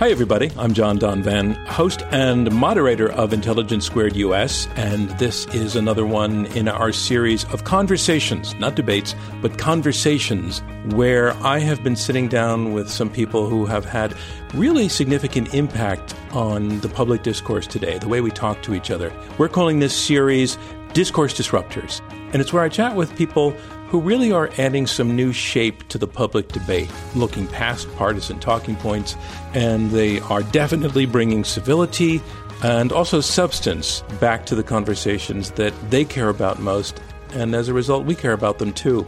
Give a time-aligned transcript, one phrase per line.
[0.00, 0.50] Hi, everybody.
[0.58, 6.46] I'm John Donvan, host and moderator of Intelligence Squared US, and this is another one
[6.46, 12.72] in our series of conversations, not debates, but conversations, where I have been sitting down
[12.72, 14.16] with some people who have had
[14.52, 19.12] really significant impact on the public discourse today, the way we talk to each other.
[19.38, 20.58] We're calling this series
[20.92, 22.00] Discourse Disruptors,
[22.32, 23.56] and it's where I chat with people
[23.94, 28.74] who really are adding some new shape to the public debate, looking past partisan talking
[28.74, 29.14] points,
[29.52, 32.20] and they are definitely bringing civility
[32.64, 37.00] and also substance back to the conversations that they care about most,
[37.34, 39.06] and as a result, we care about them too.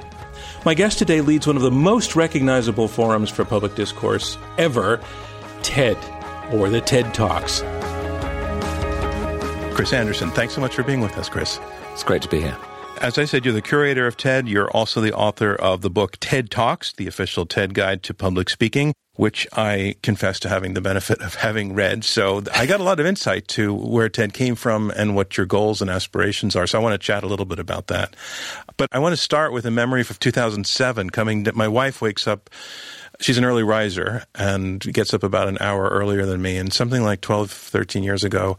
[0.64, 5.00] My guest today leads one of the most recognizable forums for public discourse ever,
[5.64, 5.98] TED,
[6.52, 7.62] or the TED Talks.
[9.74, 11.58] Chris Anderson, thanks so much for being with us, Chris.
[11.92, 12.56] It's great to be here.
[13.00, 14.48] As I said, you're the curator of TED.
[14.48, 18.48] You're also the author of the book TED Talks, the official TED guide to public
[18.48, 22.04] speaking, which I confess to having the benefit of having read.
[22.04, 25.44] So I got a lot of insight to where TED came from and what your
[25.44, 26.66] goals and aspirations are.
[26.66, 28.16] So I want to chat a little bit about that.
[28.78, 32.48] But I want to start with a memory of 2007 coming my wife wakes up
[33.20, 36.56] she's an early riser and gets up about an hour earlier than me.
[36.56, 38.56] And something like 12, 13 years ago,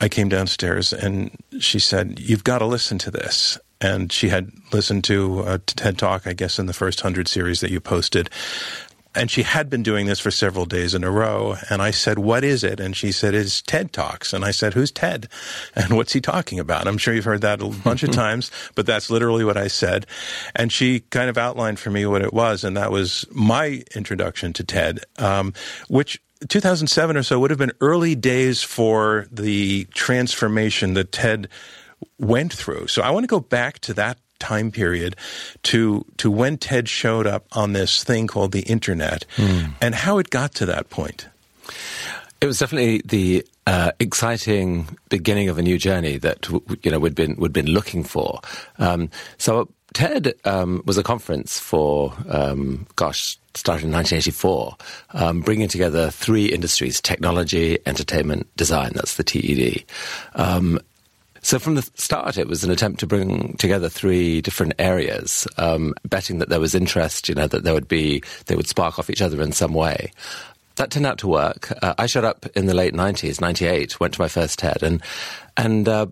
[0.00, 3.58] I came downstairs and she said, You've got to listen to this.
[3.80, 7.60] And she had listened to a TED Talk, I guess, in the first 100 series
[7.60, 8.30] that you posted.
[9.14, 11.56] And she had been doing this for several days in a row.
[11.70, 12.78] And I said, What is it?
[12.78, 14.34] And she said, It's TED Talks.
[14.34, 15.28] And I said, Who's Ted?
[15.74, 16.86] And what's he talking about?
[16.86, 20.06] I'm sure you've heard that a bunch of times, but that's literally what I said.
[20.54, 22.64] And she kind of outlined for me what it was.
[22.64, 25.52] And that was my introduction to TED, um,
[25.88, 31.48] which 2007 or so would have been early days for the transformation that TED
[32.18, 32.88] went through.
[32.88, 35.16] So I want to go back to that time period
[35.62, 39.72] to to when Ted showed up on this thing called the internet mm.
[39.80, 41.28] and how it got to that point.
[42.40, 46.48] It was definitely the uh, exciting beginning of a new journey that
[46.82, 48.40] you know we'd been we'd been looking for.
[48.78, 54.76] Um, so TED um, was a conference for um, gosh started in 1984,
[55.14, 58.92] um, bringing together three industries: technology, entertainment, design.
[58.94, 59.84] That's the TED.
[60.34, 60.80] Um,
[61.46, 65.94] so from the start, it was an attempt to bring together three different areas, um,
[66.04, 69.10] betting that there was interest, you know, that there would be they would spark off
[69.10, 70.10] each other in some way.
[70.74, 71.72] That turned out to work.
[71.82, 75.00] Uh, I showed up in the late '90s, '98, went to my first TED, and
[75.56, 76.06] and uh,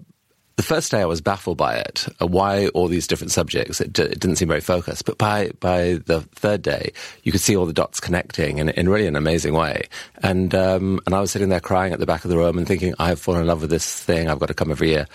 [0.56, 2.06] the first day I was baffled by it.
[2.20, 3.81] Uh, why all these different subjects?
[3.81, 5.04] It, it, didn't seem very focused.
[5.04, 6.92] But by by the third day,
[7.25, 9.88] you could see all the dots connecting in, in really an amazing way.
[10.22, 12.66] And um, and I was sitting there crying at the back of the room and
[12.66, 14.28] thinking, I've fallen in love with this thing.
[14.28, 15.06] I've got to come every year.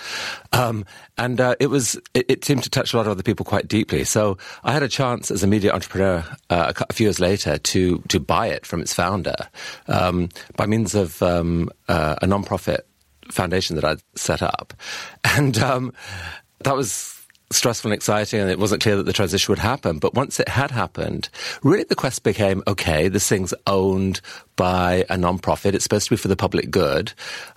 [0.52, 0.86] Um,
[1.18, 3.68] and uh, it was it, it, seemed to touch a lot of other people quite
[3.68, 4.04] deeply.
[4.04, 8.00] So I had a chance as a media entrepreneur uh, a, few years later to
[8.10, 9.36] to buy it from its founder
[9.88, 12.82] um, by means of um, uh, a nonprofit
[13.32, 14.74] foundation that I'd set up.
[15.24, 15.94] And um,
[16.64, 17.19] that was
[17.52, 20.00] stressful and exciting, and it wasn't clear that the transition would happen.
[20.00, 21.30] But once it had happened,
[21.64, 24.22] really the quest became okay, this thing's owned
[24.56, 25.74] by a nonprofit.
[25.74, 27.14] It's supposed to be for the public good.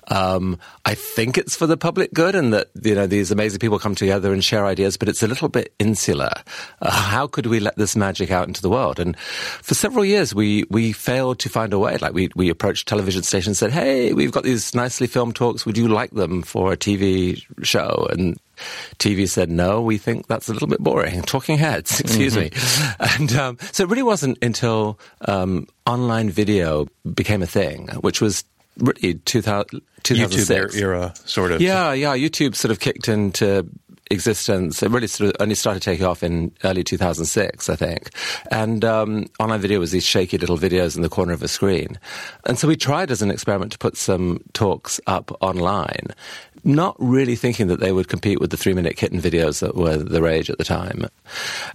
[0.08, 3.78] Um, I think it's for the public good, and that you know these amazing people
[3.78, 4.96] come together and share ideas.
[4.96, 6.32] But it's a little bit insular.
[6.80, 8.98] Uh, how could we let this magic out into the world?
[8.98, 11.98] And for several years, we we failed to find a way.
[11.98, 15.66] Like we we approached television stations, and said, "Hey, we've got these nicely filmed talks.
[15.66, 18.38] Would you like them for a TV show?" And
[18.98, 21.22] TV said, no, we think that's a little bit boring.
[21.26, 22.54] Talking heads, excuse mm-hmm.
[22.54, 23.16] me.
[23.18, 28.44] And um, so it really wasn't until um, online video became a thing, which was
[28.78, 30.76] really 2000, 2006.
[30.76, 31.60] YouTube era, sort of.
[31.60, 32.16] Yeah, yeah.
[32.16, 33.68] YouTube sort of kicked into
[34.12, 34.82] existence.
[34.82, 38.10] It really sort of only started taking off in early 2006, I think.
[38.50, 41.98] And um, online video was these shaky little videos in the corner of a screen.
[42.46, 46.08] And so we tried as an experiment to put some talks up online,
[46.64, 49.96] not really thinking that they would compete with the three minute kitten videos that were
[49.96, 51.06] the rage at the time.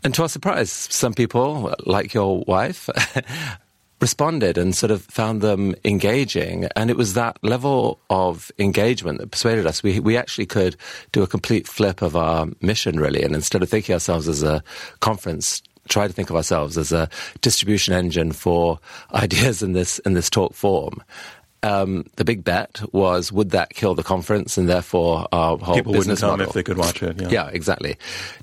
[0.04, 2.90] And to our surprise, some people, like your wife,
[4.00, 6.66] responded and sort of found them engaging.
[6.76, 9.82] And it was that level of engagement that persuaded us.
[9.82, 10.76] We, we actually could
[11.12, 13.24] do a complete flip of our mission, really.
[13.24, 14.64] And instead of thinking ourselves as a
[15.00, 17.10] conference try to think of ourselves as a
[17.40, 18.78] distribution engine for
[19.14, 21.02] ideas in this in this talk form
[21.68, 25.94] um, the big bet was would that kill the conference and therefore our whole People
[25.94, 26.48] business wouldn't come model?
[26.48, 27.22] if they could watch it.
[27.22, 27.98] Yeah, yeah exactly.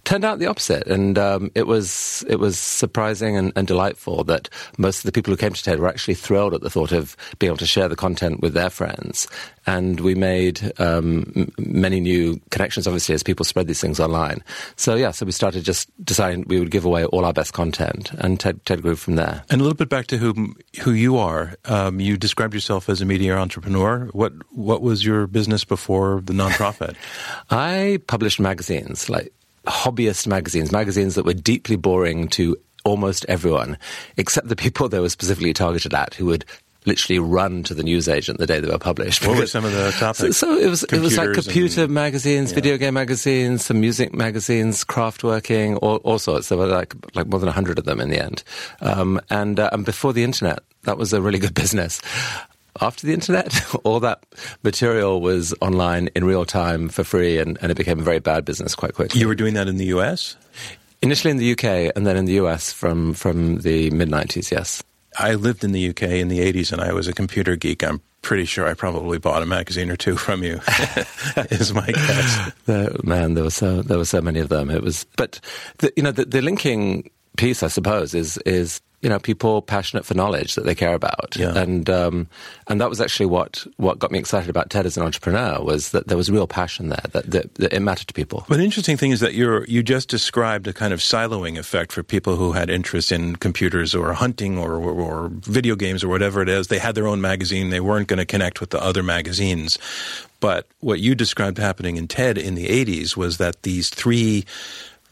[0.05, 4.50] Turned out the opposite, and um, it was it was surprising and, and, delightful that
[4.76, 7.17] most of the people who came to TED were actually thrilled at the thought of
[7.38, 9.26] being able to share the content with their friends.
[9.67, 14.44] And we made um, m- many new connections, obviously, as people spread these things online.
[14.76, 18.12] So yeah, so we started just deciding we would give away all our best content,
[18.19, 19.43] and TED, TED grew from there.
[19.49, 21.55] And a little bit back to who who you are.
[21.65, 24.06] Um, you described yourself as a media entrepreneur.
[24.12, 26.96] What what was your business before the nonprofit?
[27.50, 29.32] I published magazines, like
[29.66, 33.78] hobbyist magazines, magazines that were deeply boring to almost everyone,
[34.16, 36.44] except the people they were specifically targeted at, who would
[36.87, 39.26] literally run to the newsagent the day they were published.
[39.26, 40.19] What were some of the topics?
[40.19, 42.56] So, so it was it was like computer and, magazines, yeah.
[42.56, 46.49] video game magazines, some music magazines, craft working, all, all sorts.
[46.49, 48.43] There were like like more than hundred of them in the end.
[48.81, 52.02] Um, and uh, and before the internet, that was a really good business
[52.81, 54.25] after the internet, all that
[54.62, 58.44] material was online in real time for free, and, and it became a very bad
[58.44, 59.21] business quite quickly.
[59.21, 60.37] You were doing that in the US?
[61.03, 64.82] Initially in the UK, and then in the US from, from the mid 90s, yes.
[65.17, 67.85] I lived in the UK in the 80s, and I was a computer geek.
[67.85, 70.61] I'm pretty sure I probably bought a magazine or two from you.
[71.50, 72.53] is my guess.
[73.05, 74.71] Man, there were so there were so many of them.
[74.71, 75.41] It was, but
[75.79, 80.06] the, you know, the, the linking piece, I suppose, is is you know people passionate
[80.06, 81.56] for knowledge that they care about, yeah.
[81.56, 82.26] and um,
[82.68, 85.90] and that was actually what what got me excited about TED as an entrepreneur was
[85.90, 88.46] that there was real passion there that, that, that it mattered to people.
[88.48, 91.92] But the interesting thing is that you you just described a kind of siloing effect
[91.92, 96.08] for people who had interest in computers or hunting or, or, or video games or
[96.08, 96.68] whatever it is.
[96.68, 97.68] They had their own magazine.
[97.68, 99.78] They weren't going to connect with the other magazines.
[100.40, 104.44] But what you described happening in TED in the 80s was that these three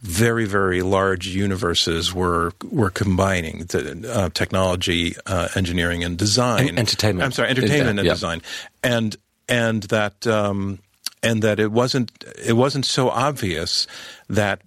[0.03, 6.77] very very large universes were were combining the, uh, technology, uh, engineering, and design, and
[6.77, 7.25] entertainment.
[7.25, 8.41] I'm sorry, entertainment and design,
[8.83, 9.15] and
[9.47, 10.79] and that um,
[11.23, 12.11] and that it wasn't
[12.43, 13.87] it wasn't so obvious
[14.27, 14.61] that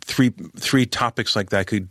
[0.00, 1.88] three three topics like that could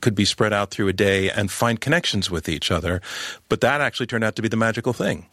[0.00, 3.02] could be spread out through a day and find connections with each other,
[3.48, 5.26] but that actually turned out to be the magical thing.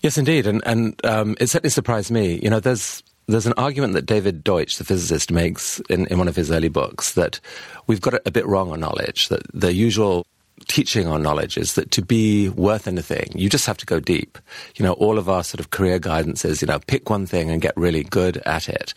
[0.00, 2.40] Yes, indeed, and and um, it certainly surprised me.
[2.42, 6.28] You know, there's there's an argument that David Deutsch, the physicist, makes in, in one
[6.28, 7.40] of his early books that
[7.86, 10.26] we've got it a bit wrong on knowledge, that the usual
[10.68, 14.38] teaching on knowledge is that to be worth anything, you just have to go deep.
[14.76, 17.50] You know, all of our sort of career guidance is, you know, pick one thing
[17.50, 18.94] and get really good at it.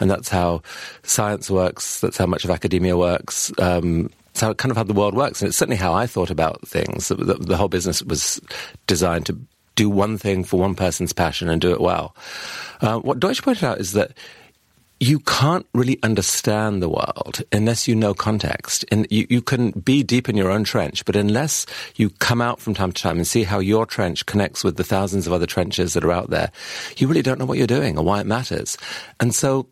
[0.00, 0.62] And that's how
[1.02, 2.00] science works.
[2.00, 3.52] That's how much of academia works.
[3.58, 6.30] Um, it's how kind of how the world works, and it's certainly how I thought
[6.30, 7.06] about things.
[7.06, 8.40] The, the whole business was
[8.88, 9.38] designed to
[9.74, 12.14] do one thing for one person's passion and do it well.
[12.80, 14.12] Uh, what Deutsch pointed out is that
[15.00, 18.84] you can't really understand the world unless you know context.
[18.90, 21.66] And you, you can be deep in your own trench, but unless
[21.96, 24.84] you come out from time to time and see how your trench connects with the
[24.84, 26.50] thousands of other trenches that are out there,
[26.96, 28.78] you really don't know what you're doing or why it matters.
[29.20, 29.66] And so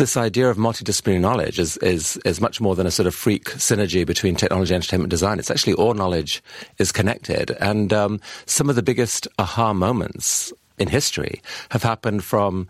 [0.00, 3.44] this idea of multidisciplinary knowledge is, is, is much more than a sort of freak
[3.50, 5.38] synergy between technology, entertainment, design.
[5.38, 6.42] It's actually all knowledge
[6.78, 7.50] is connected.
[7.60, 12.66] And um, some of the biggest aha moments in history have happened from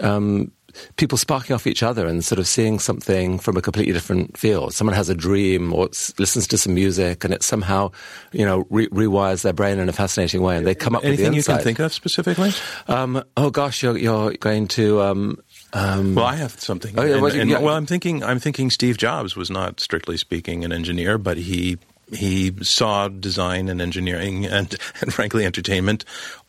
[0.00, 0.50] um,
[0.96, 4.72] people sparking off each other and sort of seeing something from a completely different field.
[4.72, 7.90] Someone has a dream or listens to some music and it somehow,
[8.32, 11.26] you know, re- rewires their brain in a fascinating way and they come up Anything
[11.26, 12.52] with the you can think of specifically?
[12.88, 15.38] Um, oh gosh, you're, you're going to um,
[15.72, 16.98] um, well, I have something.
[16.98, 17.58] Oh, yeah, and, well, and, yeah.
[17.60, 18.22] well, I'm thinking.
[18.24, 21.78] I'm thinking Steve Jobs was not strictly speaking an engineer, but he
[22.12, 26.04] he saw design and engineering and, and frankly entertainment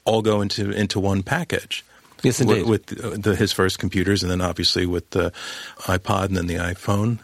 [0.05, 1.85] all go into into one package.
[2.23, 2.65] Yes, indeed.
[2.65, 5.31] With, with the, his first computers, and then obviously with the
[5.81, 7.19] iPod and then the iPhone,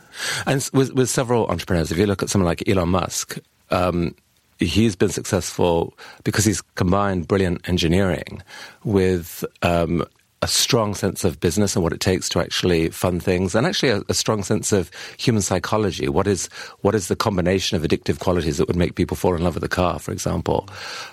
[0.48, 1.92] and with, with several entrepreneurs.
[1.92, 3.38] If you look at someone like Elon Musk.
[3.70, 4.16] Um,
[4.60, 8.42] he's been successful because he's combined brilliant engineering
[8.84, 10.04] with um,
[10.42, 13.90] a strong sense of business and what it takes to actually fund things, and actually
[13.90, 16.08] a, a, strong sense of human psychology.
[16.08, 16.48] What is
[16.82, 19.64] what is the combination of addictive qualities that would make people fall in love with
[19.64, 20.70] a car, for example?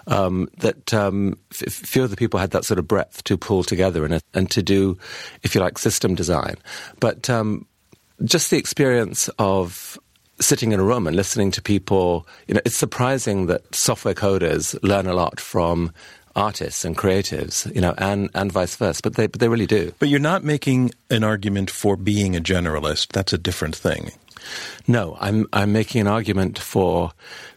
[0.07, 4.05] Um, that um, f- few other people had that sort of breadth to pull together
[4.05, 4.99] and, and to do,
[5.43, 6.57] if you like, system design.
[7.01, 7.67] But um,
[8.25, 9.99] just the experience of
[10.41, 14.77] sitting in a room and listening to people, you know, it's surprising that software coders
[14.83, 15.93] learn a lot from
[16.37, 19.01] artists and creatives, you know, and, and vice versa.
[19.03, 19.93] But they, but they really do.
[19.99, 23.09] But you're not making an argument for being a generalist.
[23.09, 24.11] That's a different thing.
[24.87, 27.13] No, I'm, I'm making an argument for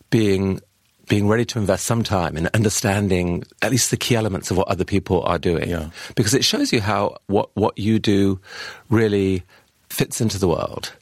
[0.10, 0.62] being
[1.08, 4.68] being ready to invest some time in understanding at least the key elements of what
[4.68, 5.70] other people are doing.
[5.70, 5.90] Yeah.
[6.16, 8.42] Because it shows you how what, what you do
[8.90, 9.44] really
[9.90, 10.94] fits into the world.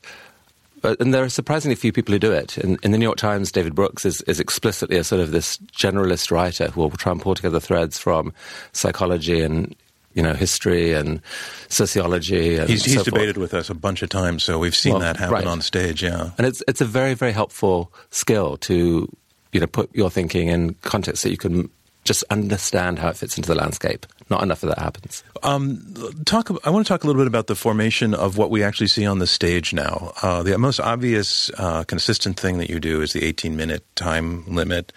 [0.86, 2.58] Uh, and there are surprisingly few people who do it.
[2.58, 5.58] In, in, the New York Times, David Brooks is, is explicitly a sort of this
[5.74, 8.34] generalist writer who will try and pull together threads from
[8.72, 9.76] psychology and
[10.14, 11.22] you know, history and
[11.68, 12.56] sociology.
[12.56, 15.02] And he's, he's so debated with us a bunch of times, so we've seen well,
[15.02, 15.46] that happen right.
[15.46, 16.02] on stage.
[16.02, 19.14] Yeah, and it's it's a very very helpful skill to
[19.52, 21.70] you know put your thinking in context so you can
[22.06, 24.06] just understand how it fits into the landscape.
[24.30, 25.24] Not enough of that happens.
[25.44, 26.50] Um, talk.
[26.66, 29.06] I want to talk a little bit about the formation of what we actually see
[29.06, 30.14] on the stage now.
[30.22, 34.46] Uh, the most obvious, uh, consistent thing that you do is the 18 minute time
[34.48, 34.94] limit.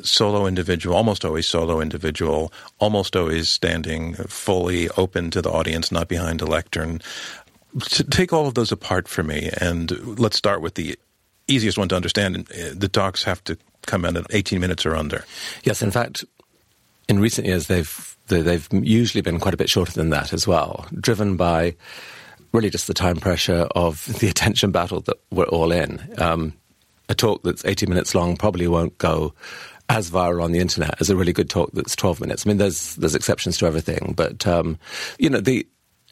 [0.00, 6.08] Solo individual, almost always solo individual, almost always standing fully open to the audience, not
[6.08, 7.00] behind a lectern.
[7.80, 10.98] To take all of those apart for me, and let's start with the
[11.46, 12.46] easiest one to understand.
[12.46, 15.24] The talks have to come in at 18 minutes or under.
[15.64, 16.24] Yes, in fact,
[17.08, 20.86] in recent years, they've they've usually been quite a bit shorter than that as well,
[20.94, 21.74] driven by
[22.52, 26.00] really just the time pressure of the attention battle that we're all in.
[26.18, 26.54] Um,
[27.08, 29.34] a talk that's 80 minutes long probably won't go
[29.88, 32.46] as viral on the internet as a really good talk that's 12 minutes.
[32.46, 34.78] I mean, there's there's exceptions to everything, but um,
[35.18, 35.66] you know, the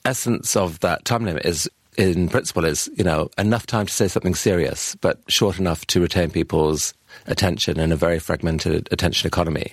[0.05, 4.09] essence of that time limit is in principle is you know enough time to say
[4.09, 6.93] something serious, but short enough to retain people's
[7.31, 9.73] attention in a very fragmented attention economy.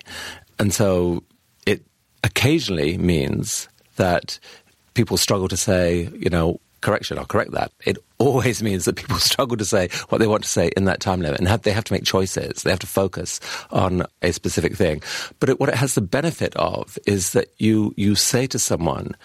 [0.60, 1.24] And so
[1.66, 1.84] it
[2.24, 4.40] occasionally means that
[4.94, 7.72] people struggle to say, you know, correction, I'll correct that.
[7.86, 11.00] It always means that people struggle to say what they want to say in that
[11.00, 12.64] time limit and have, they have to make choices.
[12.64, 13.40] They have to focus
[13.72, 15.02] on a specific thing.
[15.40, 19.16] But it, what it has the benefit of is that you, you say to someone,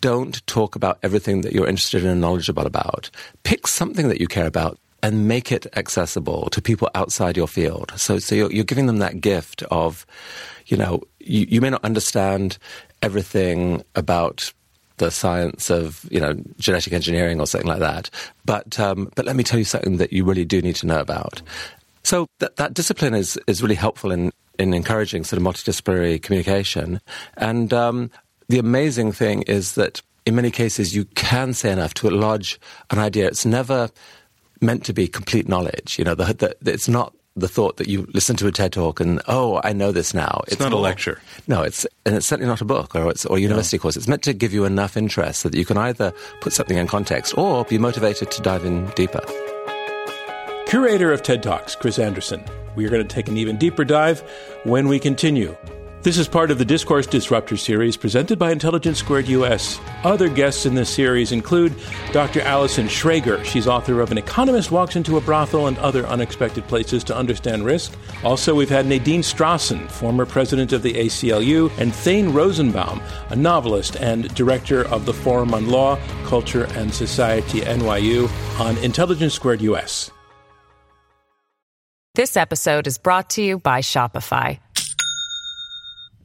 [0.00, 3.10] don't talk about everything that you're interested in and knowledgeable about.
[3.42, 7.92] Pick something that you care about and make it accessible to people outside your field.
[7.96, 10.06] So, so you're, you're giving them that gift of,
[10.66, 12.58] you know, you, you may not understand
[13.02, 14.52] everything about
[14.98, 18.08] the science of you know genetic engineering or something like that.
[18.44, 21.00] But um, but let me tell you something that you really do need to know
[21.00, 21.42] about.
[22.04, 27.00] So that that discipline is is really helpful in in encouraging sort of multidisciplinary communication.
[27.36, 28.10] And um,
[28.48, 32.98] the amazing thing is that in many cases you can say enough to lodge an
[32.98, 33.26] idea.
[33.26, 33.90] It's never
[34.62, 35.98] meant to be complete knowledge.
[35.98, 39.00] You know, the, the, it's not the thought that you listen to a TED talk
[39.00, 40.42] and oh, I know this now.
[40.44, 41.20] It's, it's not more, a lecture.
[41.48, 43.82] No, it's and it's certainly not a book or it's or a university no.
[43.82, 43.96] course.
[43.96, 46.86] It's meant to give you enough interest so that you can either put something in
[46.86, 49.22] context or be motivated to dive in deeper.
[50.66, 52.44] Curator of TED Talks, Chris Anderson.
[52.76, 54.20] We are going to take an even deeper dive
[54.64, 55.56] when we continue.
[56.02, 59.78] This is part of the Discourse Disruptor series presented by Intelligence Squared US.
[60.02, 61.76] Other guests in this series include
[62.10, 62.40] Dr.
[62.40, 63.44] Allison Schrager.
[63.44, 67.64] She's author of An Economist Walks into a Brothel and Other Unexpected Places to Understand
[67.64, 67.96] Risk.
[68.24, 73.94] Also, we've had Nadine Strossen, former president of the ACLU, and Thane Rosenbaum, a novelist
[73.94, 78.28] and director of the Forum on Law, Culture, and Society NYU
[78.58, 80.10] on Intelligence Squared US.
[82.16, 84.58] This episode is brought to you by Shopify.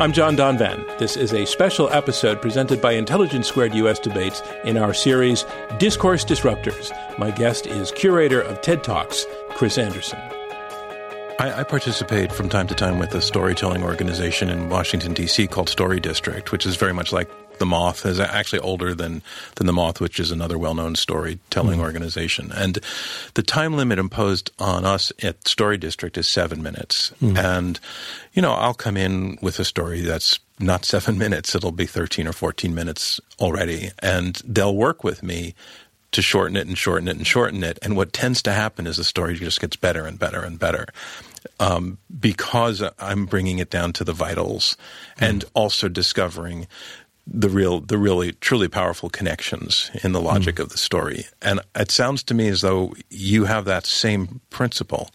[0.00, 0.96] I'm John Donvan.
[0.96, 5.44] This is a special episode presented by Intelligence Squared US Debates in our series
[5.78, 6.90] Discourse Disruptors.
[7.18, 10.18] My guest is curator of TED Talks, Chris Anderson.
[11.38, 15.46] I, I, participate from time to time with a storytelling organization in Washington, D.C.
[15.48, 17.28] called Story District, which is very much like
[17.60, 19.22] the Moth is actually older than
[19.54, 21.80] than the Moth, which is another well-known storytelling mm-hmm.
[21.80, 22.50] organization.
[22.52, 22.78] And
[23.34, 27.12] the time limit imposed on us at Story District is seven minutes.
[27.22, 27.36] Mm-hmm.
[27.36, 27.78] And
[28.32, 32.26] you know, I'll come in with a story that's not seven minutes; it'll be thirteen
[32.26, 35.54] or fourteen minutes already, and they'll work with me
[36.12, 37.78] to shorten it and shorten it and shorten it.
[37.82, 40.86] And what tends to happen is the story just gets better and better and better.
[41.58, 44.76] Um, because I'm bringing it down to the vitals
[45.18, 45.28] mm.
[45.28, 46.66] and also discovering
[47.32, 50.62] the real, the really, truly powerful connections in the logic mm.
[50.62, 51.26] of the story.
[51.40, 55.10] And it sounds to me as though you have that same principle.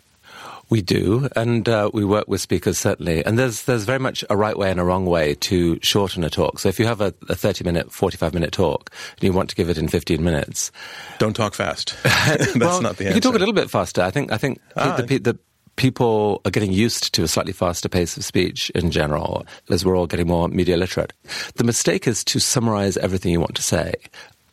[0.68, 3.24] We do, and uh, we work with speakers certainly.
[3.24, 6.30] And there's there's very much a right way and a wrong way to shorten a
[6.30, 6.58] talk.
[6.58, 9.56] So if you have a, a 30 minute, 45 minute talk, and you want to
[9.56, 10.72] give it in 15 minutes,
[11.20, 11.96] don't talk fast.
[12.04, 13.16] That's well, not the answer.
[13.16, 14.02] You can talk a little bit faster.
[14.02, 14.96] I think I think ah.
[14.96, 15.40] the, the,
[15.76, 19.98] people are getting used to a slightly faster pace of speech in general, as we're
[19.98, 21.14] all getting more media literate.
[21.56, 23.94] The mistake is to summarize everything you want to say.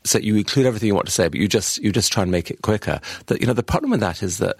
[0.04, 2.32] So you include everything you want to say, but you just you just try and
[2.32, 3.00] make it quicker.
[3.26, 4.56] That you know the problem with that is that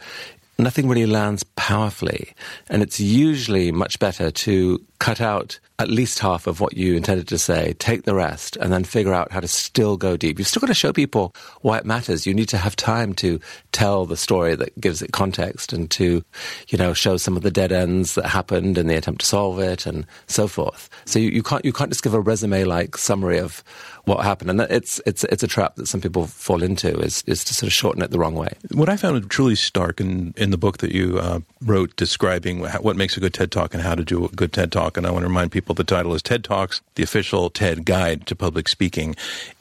[0.63, 2.33] nothing really lands powerfully.
[2.69, 7.27] And it's usually much better to cut out at least half of what you intended
[7.27, 10.39] to say, take the rest, and then figure out how to still go deep.
[10.39, 12.25] You've still got to show people why it matters.
[12.25, 13.41] You need to have time to
[13.73, 16.23] tell the story that gives it context and to,
[16.69, 19.59] you know, show some of the dead ends that happened in the attempt to solve
[19.59, 20.89] it and so forth.
[21.05, 23.65] So you, you can't you can't just give a resume like summary of
[24.05, 24.51] what happened.
[24.51, 27.69] And it's it's it's a trap that some people fall into is is to sort
[27.69, 28.55] of shorten it the wrong way.
[28.73, 32.97] What I found truly stark in in the book that you uh, wrote describing what
[32.97, 35.11] makes a good TED talk and how to do a good TED talk, and I
[35.11, 38.69] want to remind people the title is TED Talks, the official TED guide to public
[38.69, 39.15] speaking,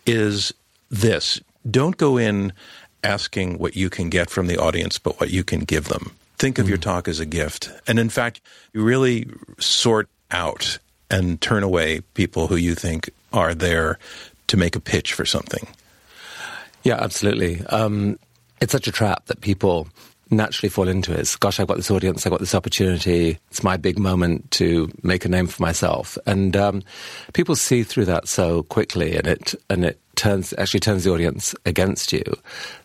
[0.06, 0.54] is
[0.90, 2.54] this: don't go in
[3.04, 6.12] asking what you can get from the audience, but what you can give them.
[6.38, 6.70] Think of mm.
[6.70, 8.42] your talk as a gift, and in fact,
[8.74, 9.28] you really
[9.60, 10.80] sort out
[11.12, 14.00] and turn away people who you think are there
[14.52, 15.66] to make a pitch for something.
[16.84, 17.62] Yeah, absolutely.
[17.68, 18.20] Um,
[18.60, 19.88] it's such a trap that people
[20.34, 23.38] naturally fall into is gosh i've got this audience i've got this opportunity.
[23.50, 26.18] It's my big moment to make a name for myself.
[26.26, 26.84] And um,
[27.34, 31.54] people see through that so quickly and it and it turns actually turns the audience
[31.66, 32.24] against you.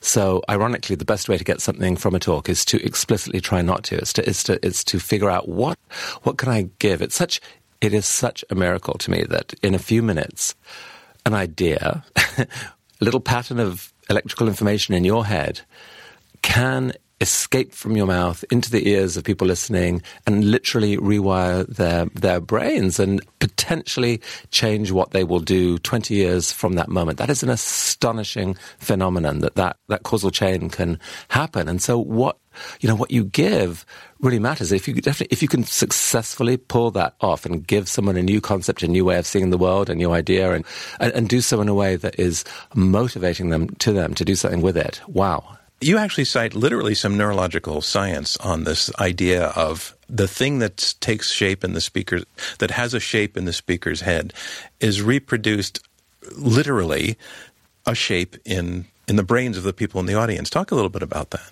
[0.00, 3.62] So ironically the best way to get something from a talk is to explicitly try
[3.62, 3.96] not to.
[3.96, 5.78] It's to it's to, it's to figure out what
[6.24, 7.00] what can i give?
[7.00, 7.40] It's such
[7.80, 10.56] it is such a miracle to me that in a few minutes
[11.26, 12.04] an idea,
[12.38, 12.46] a
[13.00, 15.60] little pattern of electrical information in your head
[16.40, 22.06] can escape from your mouth into the ears of people listening and literally rewire their
[22.06, 24.20] their brains and potentially
[24.50, 27.18] change what they will do 20 years from that moment.
[27.18, 31.68] That is an astonishing phenomenon that that, that causal chain can happen.
[31.68, 32.38] And so what
[32.80, 33.86] you know what you give
[34.20, 34.72] really matters.
[34.72, 38.40] If you definitely if you can successfully pull that off and give someone a new
[38.40, 40.64] concept a new way of seeing the world a new idea and
[41.00, 42.44] and, and do so in a way that is
[42.74, 47.16] motivating them to them to do something with it wow you actually cite literally some
[47.16, 52.20] neurological science on this idea of the thing that takes shape in the speaker,
[52.58, 54.32] that has a shape in the speaker's head,
[54.80, 55.80] is reproduced
[56.36, 57.16] literally
[57.86, 60.50] a shape in in the brains of the people in the audience.
[60.50, 61.50] Talk a little bit about that.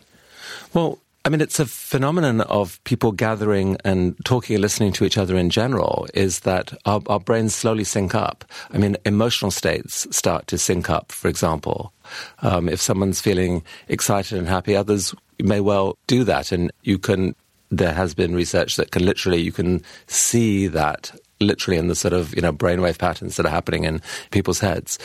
[0.72, 5.16] Well, I mean, it's a phenomenon of people gathering and talking and listening to each
[5.16, 8.44] other in general is that our, our, brains slowly sync up.
[8.72, 11.94] I mean, emotional states start to sync up, for example.
[12.40, 16.52] Um, if someone's feeling excited and happy, others may well do that.
[16.52, 17.34] And you can,
[17.70, 21.10] there has been research that can literally, you can see that
[21.40, 24.98] literally in the sort of you know brainwave patterns that are happening in people's heads.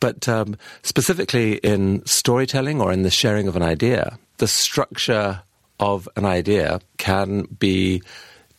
[0.00, 5.42] But um, specifically in storytelling or in the sharing of an idea, the structure
[5.80, 8.02] of an idea can be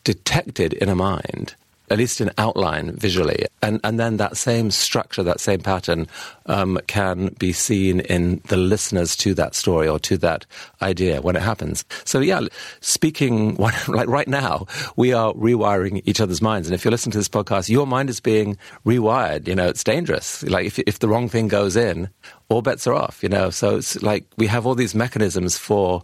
[0.04, 1.56] detected in a mind
[1.90, 3.46] at least in outline visually.
[3.62, 6.08] And, and then that same structure, that same pattern
[6.46, 10.46] um, can be seen in the listeners to that story or to that
[10.82, 11.86] idea when it happens.
[12.04, 12.42] So, yeah,
[12.82, 13.56] speaking
[13.88, 16.68] like right now, we are rewiring each other's minds.
[16.68, 19.48] And if you're listening to this podcast, your mind is being rewired.
[19.48, 20.44] You know, it's dangerous.
[20.44, 22.10] Like if, if the wrong thing goes in,
[22.50, 23.50] all bets are off, you know.
[23.50, 26.04] So it's like we have all these mechanisms for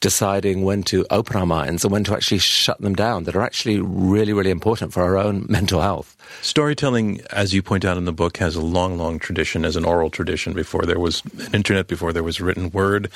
[0.00, 3.42] deciding when to open our minds and when to actually shut them down that are
[3.42, 6.16] actually really, really important for our own mental health.
[6.42, 9.84] Storytelling, as you point out in the book, has a long, long tradition as an
[9.84, 13.10] oral tradition before there was an internet, before there was written word.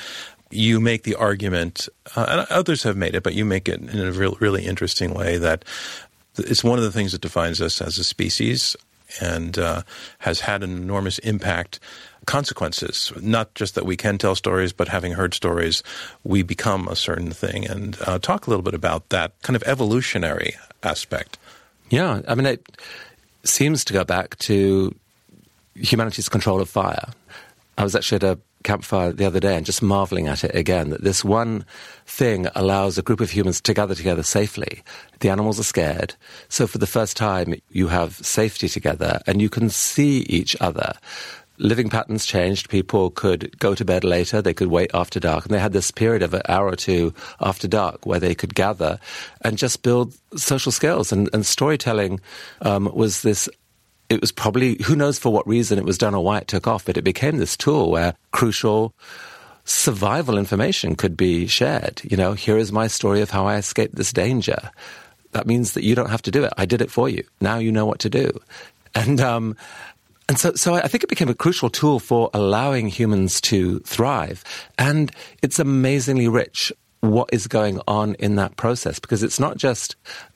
[0.51, 3.99] You make the argument, uh, and others have made it, but you make it in
[3.99, 5.65] a real, really interesting way that
[6.37, 8.75] it's one of the things that defines us as a species
[9.21, 9.81] and uh,
[10.19, 11.79] has had an enormous impact
[12.25, 13.11] consequences.
[13.21, 15.83] Not just that we can tell stories, but having heard stories,
[16.23, 17.65] we become a certain thing.
[17.65, 21.37] And uh, talk a little bit about that kind of evolutionary aspect.
[21.89, 22.65] Yeah, I mean, it
[23.43, 24.93] seems to go back to
[25.75, 27.09] humanity's control of fire.
[27.77, 30.89] I was actually at a campfire the other day and just marveling at it again
[30.89, 31.65] that this one
[32.05, 34.83] thing allows a group of humans to gather together safely.
[35.21, 36.15] The animals are scared.
[36.49, 40.93] So for the first time, you have safety together and you can see each other
[41.59, 42.69] living patterns changed.
[42.69, 44.41] People could go to bed later.
[44.41, 45.45] They could wait after dark.
[45.45, 48.55] And they had this period of an hour or two after dark where they could
[48.55, 48.99] gather
[49.41, 51.11] and just build social skills.
[51.11, 52.21] And, and storytelling
[52.61, 53.49] um, was this
[54.09, 56.65] it was probably, who knows for what reason it was done or why it took
[56.65, 58.93] off, but it became this tool where crucial
[59.65, 62.01] survival information could be shared.
[62.03, 64.71] You know, here is my story of how I escaped this danger.
[65.33, 66.51] That means that you don't have to do it.
[66.57, 67.23] I did it for you.
[67.39, 68.31] Now you know what to do.
[68.95, 69.55] And um,
[70.29, 74.43] and so, so I think it became a crucial tool for allowing humans to thrive.
[74.77, 75.11] And
[75.41, 79.95] it's amazingly rich what is going on in that process because it's not just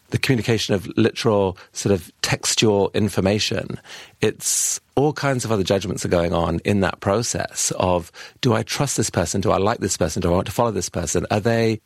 [0.10, 3.79] the communication of literal sort of textual information.
[4.19, 8.63] It's all kinds of other judgments are going on in that process of do I
[8.63, 9.41] trust this person?
[9.41, 10.23] Do I like this person?
[10.23, 11.27] Do I want to follow this person?
[11.29, 11.82] Are they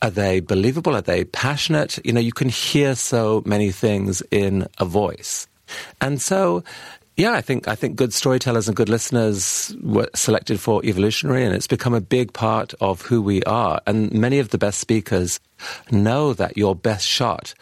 [0.00, 0.96] Are they believable?
[0.96, 1.98] Are they passionate?
[2.06, 5.46] You know, you can hear so many things in a voice.
[6.00, 6.62] And so,
[7.16, 11.54] yeah, I think I think good storytellers and good listeners were selected for evolutionary, and
[11.54, 13.80] it's become a big part of who we are.
[13.86, 15.38] And many of the best speakers
[15.90, 17.54] know that your best shot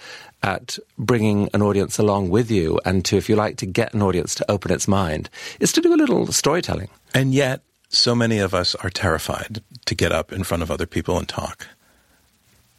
[0.43, 4.03] at bringing an audience along with you, and to, if you like, to get an
[4.03, 5.29] audience to open its mind,
[5.61, 6.89] is to do a little storytelling.
[7.15, 7.61] And yet,
[7.91, 11.29] so many of us are terrified to get up in front of other people and
[11.29, 11.69] talk.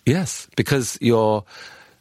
[0.06, 1.46] Yes, because your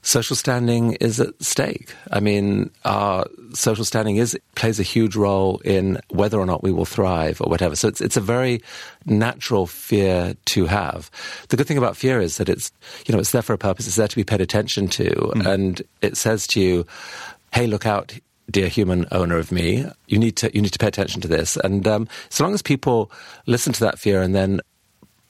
[0.02, 1.94] social standing is at stake.
[2.10, 6.72] I mean, our social standing is plays a huge role in whether or not we
[6.72, 7.76] will thrive or whatever.
[7.76, 8.60] So it's it's a very
[9.06, 11.10] natural fear to have.
[11.48, 12.72] The good thing about fear is that it's
[13.06, 13.86] you know it's there for a purpose.
[13.86, 15.46] It's there to be paid attention to, mm.
[15.46, 16.86] and it says to you,
[17.52, 18.12] "Hey, look out."
[18.50, 21.56] Dear human owner of me, you need to you need to pay attention to this,
[21.56, 23.10] and um, so long as people
[23.46, 24.60] listen to that fear and then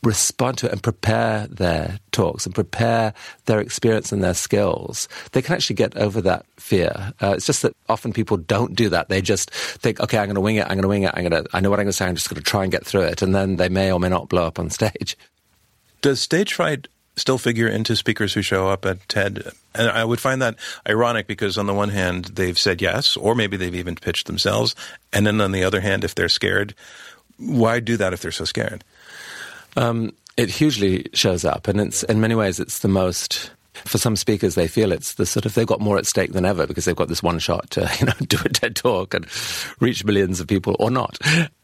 [0.03, 3.15] respond to it and prepare their talks and prepare
[3.47, 7.13] their experience and their skills, they can actually get over that fear.
[7.23, 9.09] Uh, it's just that often people don't do that.
[9.09, 10.63] They just think, okay, I'm going to wing it.
[10.63, 11.13] I'm going to wing it.
[11.15, 12.07] I'm going to, I know what I'm going to say.
[12.07, 13.23] I'm just going to try and get through it.
[13.23, 15.17] And then they may or may not blow up on stage.
[16.01, 19.53] Does stage fright still figure into speakers who show up at TED?
[19.75, 20.57] And I would find that
[20.89, 24.75] ironic because on the one hand, they've said yes, or maybe they've even pitched themselves.
[25.13, 26.75] And then on the other hand, if they're scared,
[27.39, 28.83] why do that if they're so scared?
[29.77, 33.51] Um, it hugely shows up, and it's in many ways it's the most.
[33.75, 36.45] For some speakers, they feel it's the sort of they've got more at stake than
[36.45, 39.27] ever because they've got this one shot to you know do a TED talk and
[39.81, 41.19] reach millions of people or not,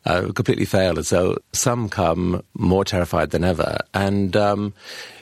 [0.06, 0.96] uh, completely fail.
[0.96, 3.78] And so some come more terrified than ever.
[3.92, 4.74] And um,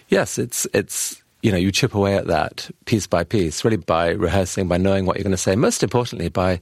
[0.08, 4.10] yes, it's it's you know you chip away at that piece by piece, really by
[4.10, 5.56] rehearsing, by knowing what you're going to say.
[5.56, 6.60] Most importantly, by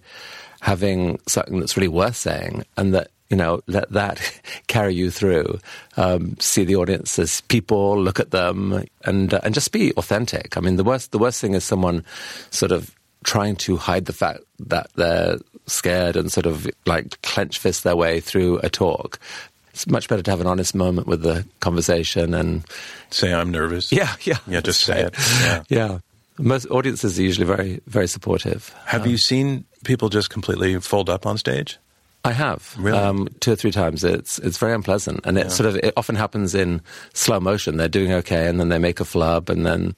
[0.60, 5.58] having something that's really worth saying and that you know, let that carry you through.
[5.96, 10.56] Um, see the audience as people, look at them, and uh, and just be authentic.
[10.56, 12.04] I mean, the worst the worst thing is someone
[12.50, 17.58] sort of trying to hide the fact that they're scared and sort of like clench
[17.58, 19.18] fist their way through a talk.
[19.70, 22.64] It's much better to have an honest moment with the conversation and
[23.10, 23.90] say I'm nervous.
[23.90, 24.60] Yeah, yeah, yeah.
[24.60, 25.14] Just say it.
[25.40, 25.62] Yeah.
[25.68, 25.98] yeah.
[26.38, 28.74] Most audiences are usually very, very supportive.
[28.86, 31.78] Have um, you seen people just completely fold up on stage?
[32.24, 32.98] I have really?
[32.98, 34.02] um, two or three times.
[34.02, 35.48] It's it's very unpleasant, and it yeah.
[35.48, 36.80] sort of it often happens in
[37.12, 37.76] slow motion.
[37.76, 39.94] They're doing okay, and then they make a flub, and then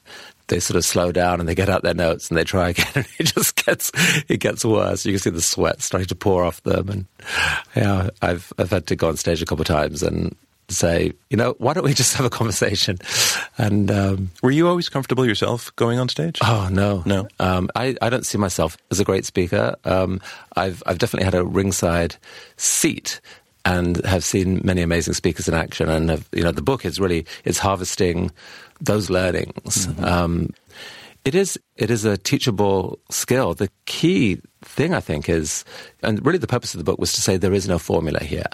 [0.48, 2.86] they sort of slow down and they get out their notes and they try again,
[2.94, 3.92] and it just gets
[4.28, 5.06] it gets worse.
[5.06, 7.06] You can see the sweat starting to pour off them, and
[7.74, 10.34] yeah, I've I've had to go on stage a couple of times and
[10.68, 12.98] say, you know, why don't we just have a conversation?
[13.58, 16.38] And um, were you always comfortable yourself going on stage?
[16.42, 17.28] Oh no, no.
[17.38, 19.76] Um, I I don't see myself as a great speaker.
[19.84, 20.20] Um,
[20.56, 22.16] I've I've definitely had a ringside
[22.56, 23.20] seat
[23.64, 25.88] and have seen many amazing speakers in action.
[25.88, 28.30] And have, you know, the book is really it's harvesting
[28.80, 29.88] those learnings.
[29.88, 30.04] Mm-hmm.
[31.26, 33.52] It is it is a teachable skill.
[33.52, 35.64] The key thing I think is,
[36.04, 38.46] and really the purpose of the book was to say there is no formula here.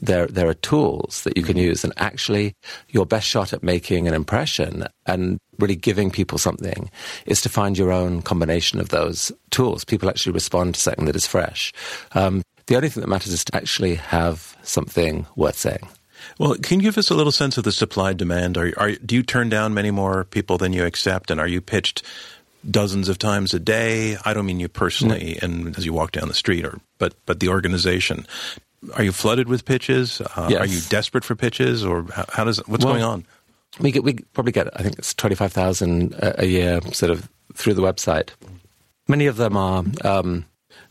[0.00, 2.54] There there are tools that you can use, and actually
[2.88, 6.90] your best shot at making an impression and really giving people something
[7.26, 9.84] is to find your own combination of those tools.
[9.84, 11.72] People actually respond to something that is fresh.
[12.10, 15.88] Um, the only thing that matters is to actually have something worth saying.
[16.38, 18.58] Well, can you give us a little sense of the supply demand?
[18.58, 21.60] Are, are, do you turn down many more people than you accept, and are you
[21.60, 22.02] pitched
[22.70, 24.18] dozens of times a day?
[24.24, 27.40] I don't mean you personally, and as you walk down the street, or but but
[27.40, 28.26] the organization.
[28.94, 30.20] Are you flooded with pitches?
[30.20, 30.60] Uh, yes.
[30.60, 33.26] Are you desperate for pitches, or how, how does what's well, going on?
[33.80, 37.28] We get we probably get I think it's twenty five thousand a year, sort of
[37.54, 38.30] through the website.
[39.08, 40.44] Many of them are um,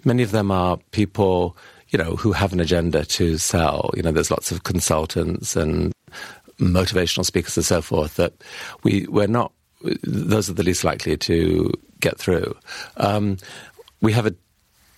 [0.04, 1.56] many of them are people
[1.90, 3.92] you know, who have an agenda to sell.
[3.96, 5.94] You know, there's lots of consultants and
[6.60, 8.34] motivational speakers and so forth that
[8.84, 9.52] we we're not.
[10.04, 12.56] Those are the least likely to get through.
[12.98, 13.38] Um,
[14.02, 14.36] we have a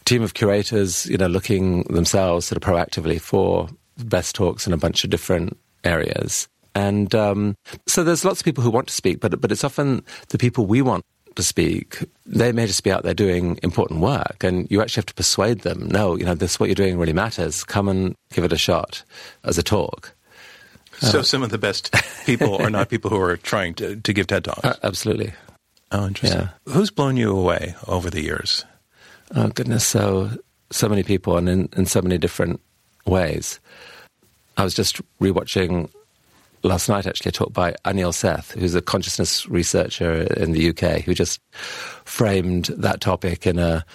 [0.05, 4.77] team of curators, you know, looking themselves sort of proactively for best talks in a
[4.77, 6.47] bunch of different areas.
[6.73, 7.55] And um,
[7.87, 10.65] so there's lots of people who want to speak, but but it's often the people
[10.65, 11.03] we want
[11.37, 15.07] to speak, they may just be out there doing important work, and you actually have
[15.07, 15.87] to persuade them.
[15.87, 17.63] No, you know, this what you're doing really matters.
[17.63, 19.03] Come and give it a shot
[19.43, 20.13] as a talk.
[20.99, 21.93] So uh, some of the best
[22.25, 24.65] people are not people who are trying to, to give TED talks.
[24.65, 25.33] Uh, absolutely.
[25.91, 26.41] Oh, interesting.
[26.41, 26.73] Yeah.
[26.73, 28.65] Who's blown you away over the years?
[29.35, 30.31] Oh goodness, so
[30.69, 32.59] so many people, and in, in so many different
[33.05, 33.59] ways.
[34.57, 35.89] I was just rewatching
[36.63, 41.01] last night, actually, a talk by Anil Seth, who's a consciousness researcher in the UK,
[41.01, 41.39] who just
[42.05, 43.85] framed that topic in a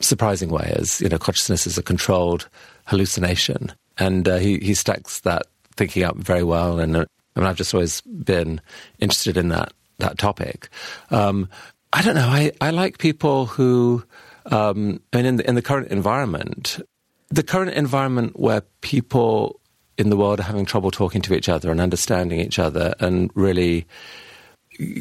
[0.00, 2.48] surprising way as, you know, consciousness is a controlled
[2.86, 3.72] hallucination.
[3.98, 5.46] And uh, he, he stacks that
[5.76, 6.78] thinking up very well.
[6.78, 7.04] And uh,
[7.36, 8.60] I mean, I've just always been
[8.98, 10.68] interested in that that topic.
[11.10, 11.48] Um,
[11.92, 12.28] I don't know.
[12.28, 14.02] I, I like people who,
[14.46, 16.80] um, I mean, in the, in the current environment,
[17.28, 19.60] the current environment where people
[19.98, 23.30] in the world are having trouble talking to each other and understanding each other and
[23.34, 23.86] really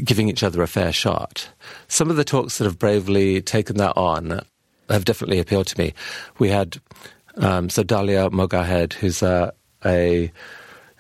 [0.04, 1.50] giving each other a fair shot.
[1.88, 4.42] Some of the talks that have bravely taken that on
[4.90, 5.94] have definitely appealed to me.
[6.40, 6.80] We had
[7.38, 9.54] um, so Dalia Mogahed, who's a,
[9.86, 10.32] a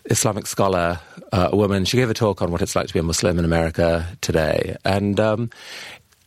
[0.05, 0.99] Islamic scholar,
[1.31, 1.85] uh, a woman.
[1.85, 4.77] She gave a talk on what it's like to be a Muslim in America today,
[4.85, 5.49] and um,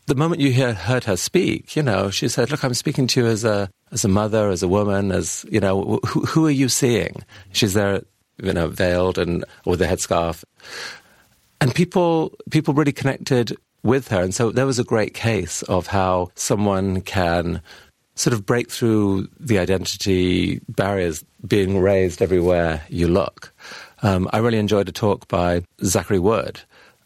[0.06, 3.20] the moment you hear, heard her speak, you know, she said, "Look, I'm speaking to
[3.20, 6.50] you as a as a mother, as a woman, as you know, who, who are
[6.50, 8.02] you seeing?" She's there,
[8.42, 10.44] you know, veiled and with a headscarf,
[11.62, 15.86] and people people really connected with her, and so there was a great case of
[15.86, 17.62] how someone can
[18.14, 23.52] sort of break through the identity barriers being raised everywhere you look.
[24.02, 26.60] Um, I really enjoyed a talk by Zachary Wood,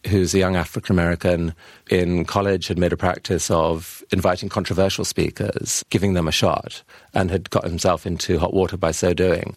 [0.09, 1.55] who's a young African American
[1.90, 6.83] in college, had made a practice of inviting controversial speakers, giving them a shot,
[7.14, 9.57] and had got himself into hot water by so doing.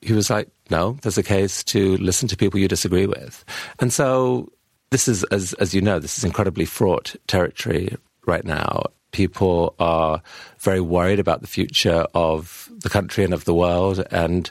[0.00, 3.44] He was like, no, there's a case to listen to people you disagree with.
[3.78, 4.50] And so
[4.90, 10.22] this is, as, as you know, this is incredibly fraught territory right now people are
[10.58, 14.04] very worried about the future of the country and of the world.
[14.10, 14.50] And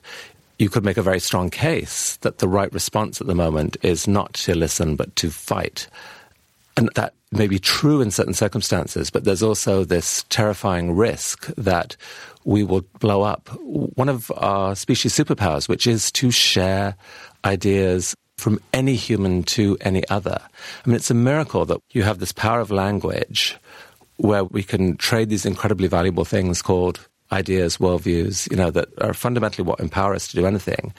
[0.59, 4.07] you could make a very strong case that the right response at the moment is
[4.07, 5.87] not to listen, but to fight.
[6.75, 11.95] And that may be true in certain circumstances, but there's also this terrifying risk that
[12.43, 16.95] we will blow up one of our species' superpowers, which is to share
[17.45, 20.39] ideas from any human to any other.
[20.41, 23.57] I mean, it's a miracle that you have this power of language
[24.17, 29.13] where we can trade these incredibly valuable things called ideas, worldviews, you know, that are
[29.13, 30.93] fundamentally what empower us to do anything,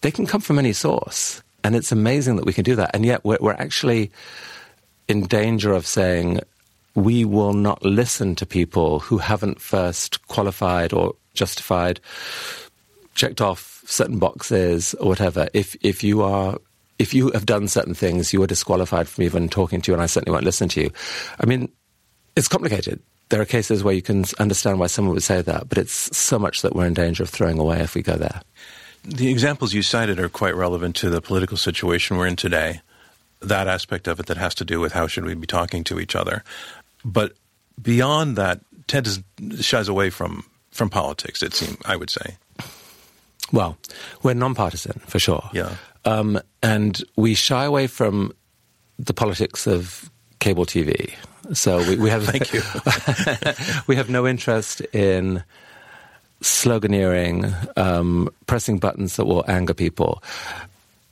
[0.00, 1.42] they can come from any source.
[1.64, 2.90] And it's amazing that we can do that.
[2.94, 4.10] And yet we're, we're actually
[5.08, 6.40] in danger of saying
[6.94, 12.00] we will not listen to people who haven't first qualified or justified,
[13.14, 15.48] checked off certain boxes or whatever.
[15.52, 16.58] If, if you are
[16.98, 20.02] if you have done certain things, you are disqualified from even talking to you, and
[20.02, 20.90] I certainly won't listen to you.
[21.38, 21.70] I mean,
[22.34, 23.00] it's complicated.
[23.28, 26.38] There are cases where you can understand why someone would say that, but it's so
[26.38, 28.40] much that we're in danger of throwing away if we go there.
[29.04, 32.80] The examples you cited are quite relevant to the political situation we're in today.
[33.40, 36.00] That aspect of it that has to do with how should we be talking to
[36.00, 36.42] each other.
[37.04, 37.34] But
[37.80, 39.20] beyond that, Ted is,
[39.60, 42.36] shies away from, from politics, it seems, I would say.
[43.52, 43.78] Well,
[44.22, 45.48] we're nonpartisan, for sure.
[45.52, 45.76] Yeah.
[46.04, 48.32] Um, and we shy away from
[48.98, 51.14] the politics of cable TV.
[51.52, 52.62] So we, we have thank you.
[53.86, 55.42] we have no interest in
[56.40, 60.22] sloganeering, um, pressing buttons that will anger people.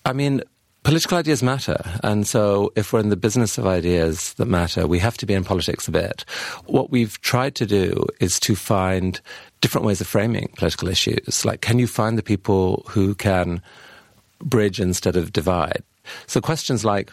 [0.05, 0.43] I mean,
[0.87, 1.83] political ideas matter.
[2.05, 5.35] And so if we're in the business of ideas that matter, we have to be
[5.35, 6.25] in politics a bit.
[6.67, 9.21] What we've tried to do is to find
[9.61, 11.45] different ways of framing political issues.
[11.45, 13.61] Like, can you find the people who can
[14.39, 15.83] bridge instead of divide?
[16.29, 17.11] So questions like,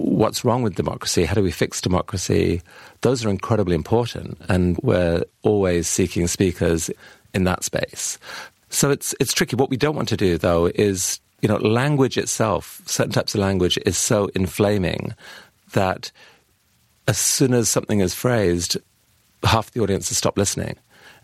[0.00, 1.24] what's wrong with democracy?
[1.24, 2.62] How do we fix democracy?
[3.02, 6.90] Those are incredibly important, and we're always seeking speakers
[7.34, 8.18] in that space.
[8.70, 9.56] So it's it's tricky.
[9.56, 13.40] What we don't want to do, though, is you know, language itself, certain types of
[13.40, 15.14] language, is so inflaming
[15.72, 16.12] that
[17.08, 18.76] as soon as something is phrased,
[19.42, 20.76] half the audience has stopped listening.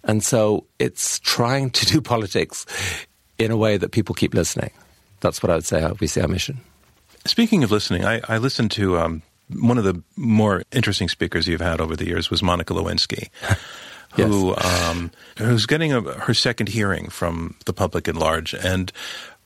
[0.05, 2.65] And so it's trying to do politics
[3.39, 4.71] in a way that people keep listening.
[5.21, 6.61] That's what I would say we see our mission.
[7.27, 11.61] Speaking of listening, I, I listened to um, one of the more interesting speakers you've
[11.61, 13.29] had over the years was Monica Lewinsky.
[14.17, 14.29] yes.
[14.29, 18.93] Who um, who's getting a, her second hearing from the public at large, and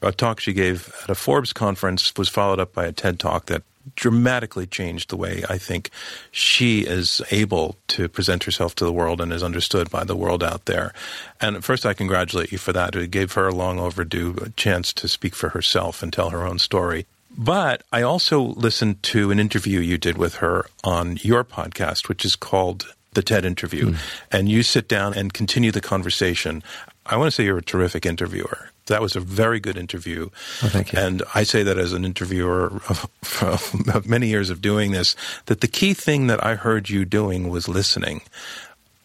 [0.03, 3.47] a talk she gave at a Forbes conference was followed up by a TED talk
[3.47, 3.63] that
[3.97, 5.91] dramatically changed the way I think
[6.31, 10.45] she is able to present herself to the world and is understood by the world
[10.45, 10.93] out there.
[11.41, 12.95] And first, I congratulate you for that.
[12.95, 16.59] It gave her a long overdue chance to speak for herself and tell her own
[16.59, 17.07] story.
[17.41, 22.23] But I also listened to an interview you did with her on your podcast, which
[22.23, 23.93] is called The TED Interview.
[23.93, 23.97] Mm.
[24.31, 26.63] And you sit down and continue the conversation.
[27.07, 28.69] I want to say you're a terrific interviewer.
[28.89, 30.29] That was a very good interview.
[30.63, 30.99] Oh, thank you.
[30.99, 33.09] And I say that as an interviewer of,
[33.41, 37.49] of many years of doing this, that the key thing that I heard you doing
[37.49, 38.21] was listening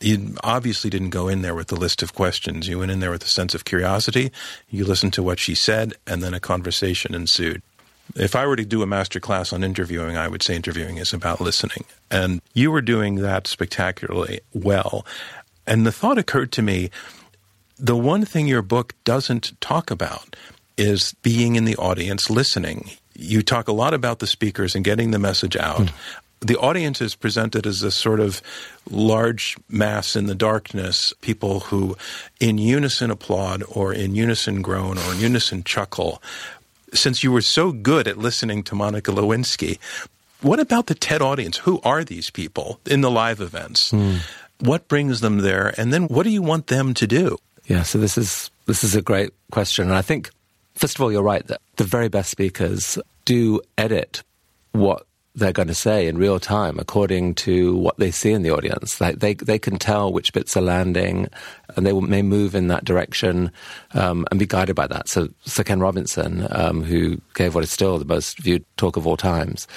[0.01, 2.67] you obviously didn't go in there with a list of questions.
[2.67, 4.29] You went in there with a sense of curiosity.
[4.69, 7.63] You listened to what she said, and then a conversation ensued.
[8.15, 11.13] If I were to do a master class on interviewing, I would say interviewing is
[11.13, 11.85] about listening.
[12.11, 15.05] And you were doing that spectacularly well.
[15.67, 16.91] And the thought occurred to me
[17.77, 20.35] the one thing your book doesn't talk about
[20.77, 22.91] is being in the audience listening.
[23.17, 25.79] you talk a lot about the speakers and getting the message out.
[25.79, 25.93] Mm.
[26.41, 28.41] The audience is presented as a sort of
[28.89, 31.95] large mass in the darkness, people who
[32.39, 36.21] in unison applaud or in unison groan or in unison chuckle.
[36.95, 39.79] Since you were so good at listening to Monica Lewinsky,
[40.41, 41.57] what about the TED audience?
[41.57, 43.91] Who are these people in the live events?
[43.91, 44.19] Mm.
[44.59, 45.73] What brings them there?
[45.77, 47.37] And then what do you want them to do?
[47.65, 49.87] Yeah, so this is this is a great question.
[49.87, 50.29] And I think
[50.75, 54.23] first of all you're right that the very best speakers do edit
[54.71, 55.05] what
[55.35, 58.97] they're going to say in real time according to what they see in the audience.
[58.97, 61.27] They they can tell which bits are landing,
[61.75, 63.51] and they may move in that direction
[63.93, 65.09] um, and be guided by that.
[65.09, 69.05] So Sir Ken Robinson, um, who gave what is still the most viewed talk of
[69.05, 69.67] all times,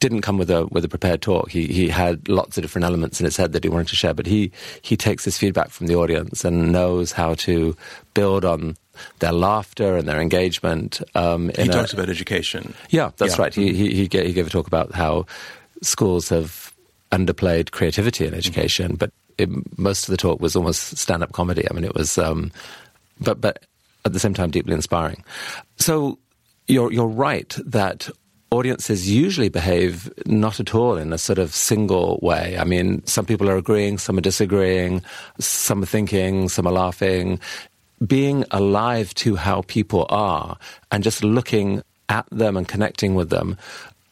[0.00, 1.50] didn't come with a with a prepared talk.
[1.50, 4.14] He he had lots of different elements in his head that he wanted to share,
[4.14, 4.52] but he
[4.82, 7.76] he takes his feedback from the audience and knows how to
[8.14, 8.76] build on
[9.18, 11.02] their laughter and their engagement.
[11.14, 12.74] Um, he talks a, about education.
[12.90, 13.42] Yeah, that's yeah.
[13.42, 13.54] right.
[13.54, 15.26] He, he, he, gave, he gave a talk about how
[15.82, 16.72] schools have
[17.12, 18.96] underplayed creativity in education, mm-hmm.
[18.96, 21.66] but it, most of the talk was almost stand-up comedy.
[21.70, 22.50] I mean, it was, um,
[23.20, 23.64] but but
[24.04, 25.22] at the same time, deeply inspiring.
[25.76, 26.18] So
[26.68, 28.08] you're you're right that
[28.50, 32.56] audiences usually behave not at all in a sort of single way.
[32.56, 35.02] I mean, some people are agreeing, some are disagreeing,
[35.38, 37.40] some are thinking, some are laughing
[38.04, 40.58] being alive to how people are
[40.90, 43.56] and just looking at them and connecting with them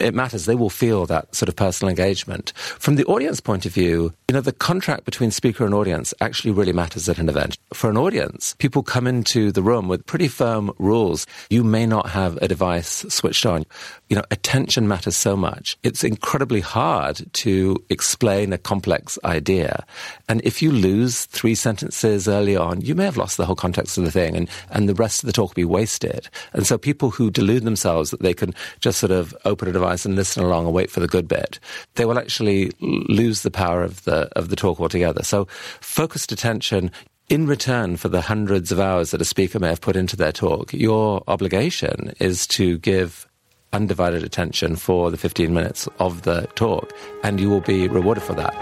[0.04, 0.44] it matters.
[0.44, 2.52] They will feel that sort of personal engagement.
[2.56, 6.50] From the audience point of view, you know, the contract between speaker and audience actually
[6.52, 7.56] really matters at an event.
[7.72, 11.26] For an audience, people come into the room with pretty firm rules.
[11.48, 13.64] You may not have a device switched on.
[14.08, 15.78] You know, attention matters so much.
[15.82, 19.84] It's incredibly hard to explain a complex idea.
[20.28, 23.96] And if you lose three sentences early on, you may have lost the whole context
[23.96, 26.28] of the thing and, and the rest of the talk will be wasted.
[26.52, 29.93] And so people who delude themselves that they can just sort of open a device
[30.04, 31.60] and listen along and wait for the good bit,
[31.94, 35.22] they will actually lose the power of the, of the talk altogether.
[35.22, 35.46] So
[35.80, 36.90] focused attention,
[37.28, 40.32] in return for the hundreds of hours that a speaker may have put into their
[40.32, 43.26] talk, your obligation is to give
[43.72, 48.34] undivided attention for the 15 minutes of the talk, and you will be rewarded for
[48.34, 48.54] that.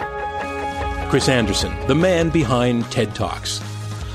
[1.10, 3.60] Chris Anderson, the man behind TED Talks.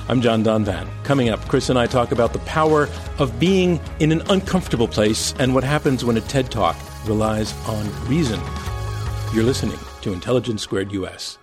[0.10, 0.88] I'm John Donvan.
[1.04, 2.88] Coming up, Chris and I talk about the power
[3.20, 7.90] of being in an uncomfortable place and what happens when a TED Talk relies on
[8.08, 8.40] reason.
[9.34, 11.38] You're listening to Intelligence Squared US.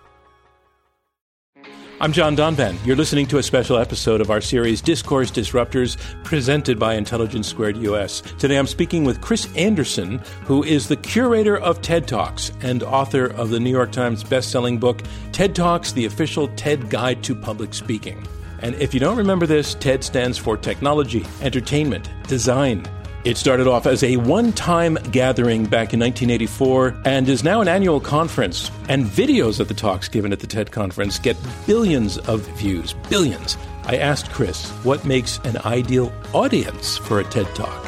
[2.01, 2.77] I'm John Donvan.
[2.85, 7.77] You're listening to a special episode of our series Discourse Disruptors presented by Intelligence Squared
[7.77, 8.19] US.
[8.37, 13.27] Today I'm speaking with Chris Anderson, who is the curator of TED Talks and author
[13.27, 15.01] of the New York Times best-selling book
[15.31, 18.27] TED Talks: The Official TED Guide to Public Speaking.
[18.59, 22.85] And if you don't remember this, TED stands for Technology, Entertainment, Design,
[23.25, 27.67] it started off as a one time gathering back in 1984 and is now an
[27.67, 28.69] annual conference.
[28.87, 31.35] And videos of the talks given at the TED conference get
[31.65, 32.93] billions of views.
[33.09, 33.57] Billions.
[33.85, 37.83] I asked Chris what makes an ideal audience for a TED Talk.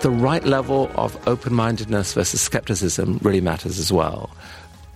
[0.00, 4.30] The right level of open mindedness versus skepticism really matters as well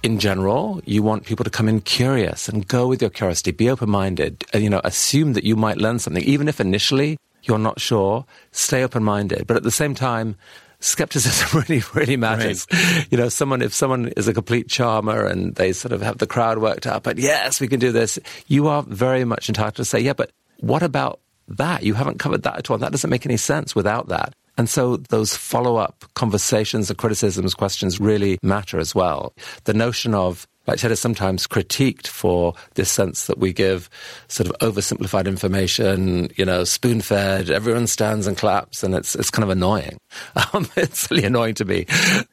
[0.02, 3.68] in general, you want people to come in curious and go with your curiosity, be
[3.68, 7.80] open minded, you know, assume that you might learn something, even if initially you're not
[7.80, 9.46] sure, stay open minded.
[9.46, 10.36] But at the same time,
[10.80, 12.66] skepticism really, really matters.
[12.72, 13.06] Right.
[13.10, 16.26] You know, someone, if someone is a complete charmer and they sort of have the
[16.26, 19.84] crowd worked up and yes, we can do this, you are very much entitled to
[19.84, 20.30] say, yeah, but
[20.60, 21.82] what about that?
[21.82, 22.78] You haven't covered that at all.
[22.78, 24.34] That doesn't make any sense without that.
[24.56, 29.32] And so those follow up conversations and criticisms, questions really matter as well.
[29.64, 33.88] The notion of like TED is sometimes critiqued for this sense that we give
[34.28, 39.30] sort of oversimplified information, you know, spoon fed, everyone stands and claps, and it's, it's
[39.30, 39.98] kind of annoying.
[40.54, 41.86] Um, it's really annoying to me.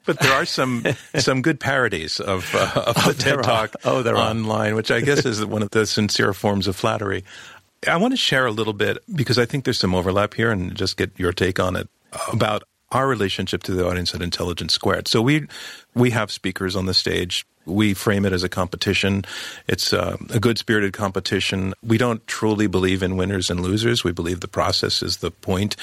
[0.06, 4.04] But there are some, some good parodies of, uh, of oh, the TED Talk oh,
[4.04, 4.76] there are online, are.
[4.76, 7.24] which I guess is one of the sincere forms of flattery.
[7.88, 10.76] I want to share a little bit because I think there's some overlap here and
[10.76, 11.90] just get your take on it
[12.32, 15.08] about our relationship to the audience at Intelligence Squared.
[15.08, 15.48] So we
[15.94, 19.26] we have speakers on the stage we frame it as a competition.
[19.68, 21.74] It's uh, a good spirited competition.
[21.84, 24.04] We don't truly believe in winners and losers.
[24.04, 25.76] We believe the process is the point,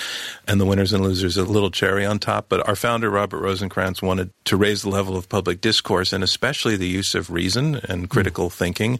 [0.46, 2.46] and the winners and losers are a little cherry on top.
[2.48, 6.76] But our founder, Robert Rosenkranz, wanted to raise the level of public discourse and especially
[6.76, 8.52] the use of reason and critical mm.
[8.52, 8.98] thinking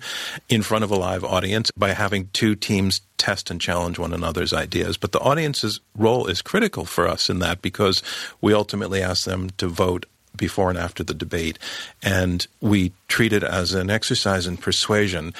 [0.48, 4.52] in front of a live audience by having two teams test and challenge one another's
[4.52, 4.96] ideas.
[4.96, 8.02] But the audience's role is critical for us in that because
[8.40, 10.06] we ultimately ask them to vote
[10.36, 11.58] before and after the debate,
[12.02, 15.34] and we treat it as an exercise in persuasion.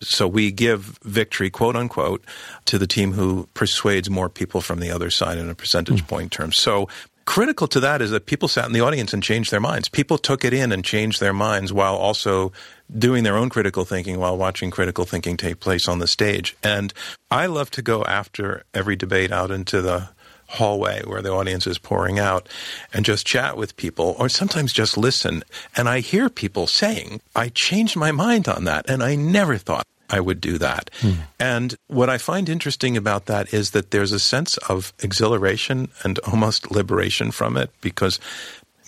[0.00, 2.24] So we give victory, quote unquote,
[2.66, 6.08] to the team who persuades more people from the other side in a percentage mm.
[6.08, 6.56] point terms.
[6.56, 6.88] So
[7.24, 9.88] critical to that is that people sat in the audience and changed their minds.
[9.88, 12.52] People took it in and changed their minds while also
[12.96, 16.56] doing their own critical thinking while watching critical thinking take place on the stage.
[16.62, 16.92] And
[17.30, 20.10] I love to go after every debate out into the
[20.46, 22.48] hallway where the audience is pouring out
[22.92, 25.42] and just chat with people or sometimes just listen.
[25.76, 29.86] And I hear people saying, I changed my mind on that and I never thought
[30.10, 30.90] I would do that.
[31.00, 31.12] Hmm.
[31.40, 36.18] And what I find interesting about that is that there's a sense of exhilaration and
[36.20, 38.20] almost liberation from it because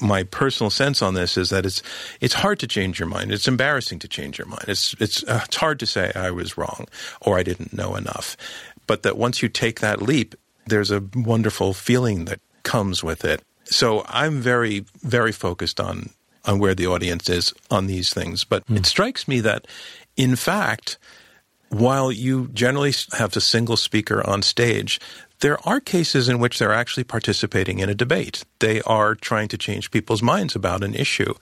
[0.01, 1.83] my personal sense on this is that it's
[2.21, 3.33] it's hard to change your mind.
[3.33, 4.65] It's embarrassing to change your mind.
[4.69, 6.87] It's it's uh, it's hard to say I was wrong
[7.23, 8.37] or I didn't know enough.
[8.87, 10.35] But that once you take that leap,
[10.67, 13.43] there's a wonderful feeling that comes with it.
[13.65, 16.11] So I'm very very focused on
[16.45, 18.45] on where the audience is on these things.
[18.45, 18.77] But mm.
[18.77, 19.67] it strikes me that
[20.17, 20.99] in fact
[21.69, 25.01] while you generally have a single speaker on stage,
[25.41, 28.45] there are cases in which they're actually participating in a debate.
[28.61, 31.35] They are trying to change people's minds about an issue.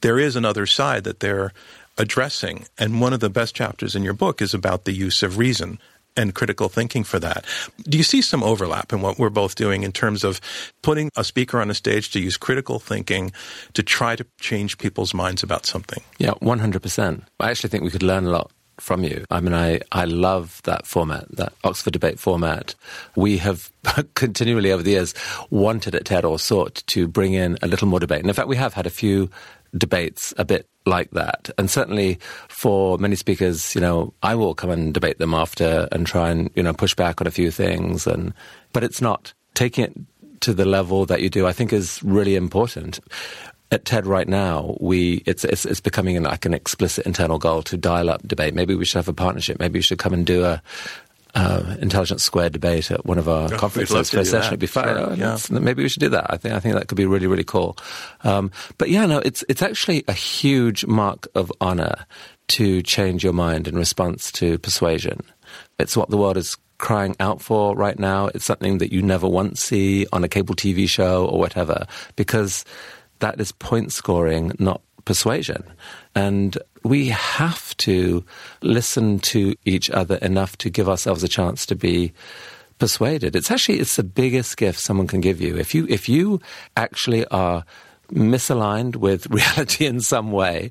[0.00, 1.52] There is another side that they're
[1.98, 2.66] addressing.
[2.78, 5.78] And one of the best chapters in your book is about the use of reason
[6.16, 7.44] and critical thinking for that.
[7.84, 10.40] Do you see some overlap in what we're both doing in terms of
[10.82, 13.32] putting a speaker on a stage to use critical thinking
[13.74, 16.02] to try to change people's minds about something?
[16.18, 17.22] Yeah, 100%.
[17.40, 19.24] I actually think we could learn a lot from you.
[19.30, 22.74] I mean, I, I love that format, that Oxford debate format.
[23.14, 23.70] We have
[24.14, 25.14] continually over the years
[25.50, 28.20] wanted at TED or sought to bring in a little more debate.
[28.20, 29.30] And in fact, we have had a few
[29.76, 31.50] debates a bit like that.
[31.58, 36.06] And certainly for many speakers, you know, I will come and debate them after and
[36.06, 38.06] try and, you know, push back on a few things.
[38.06, 38.32] And,
[38.72, 39.94] but it's not taking it
[40.40, 43.00] to the level that you do, I think is really important
[43.70, 47.76] at TED right now, we it's, it's, it's becoming like an explicit internal goal to
[47.76, 48.54] dial up debate.
[48.54, 49.58] Maybe we should have a partnership.
[49.58, 50.62] Maybe we should come and do a
[51.36, 54.48] uh, intelligence squared debate at one of our oh, conferences for a session.
[54.48, 54.84] It'd be fun.
[54.84, 55.38] Sure, yeah.
[55.50, 56.26] Maybe we should do that.
[56.30, 57.76] I think I think that could be really really cool.
[58.24, 62.06] Um, but yeah, no, it's it's actually a huge mark of honor
[62.48, 65.20] to change your mind in response to persuasion.
[65.78, 68.28] It's what the world is crying out for right now.
[68.28, 72.64] It's something that you never once see on a cable TV show or whatever because
[73.18, 75.64] that is point scoring, not persuasion.
[76.16, 78.24] And we have to
[78.62, 82.12] listen to each other enough to give ourselves a chance to be
[82.78, 83.36] persuaded.
[83.36, 85.56] It's actually it's the biggest gift someone can give you.
[85.56, 86.40] If you if you
[86.76, 87.64] actually are
[88.10, 90.70] misaligned with reality in some way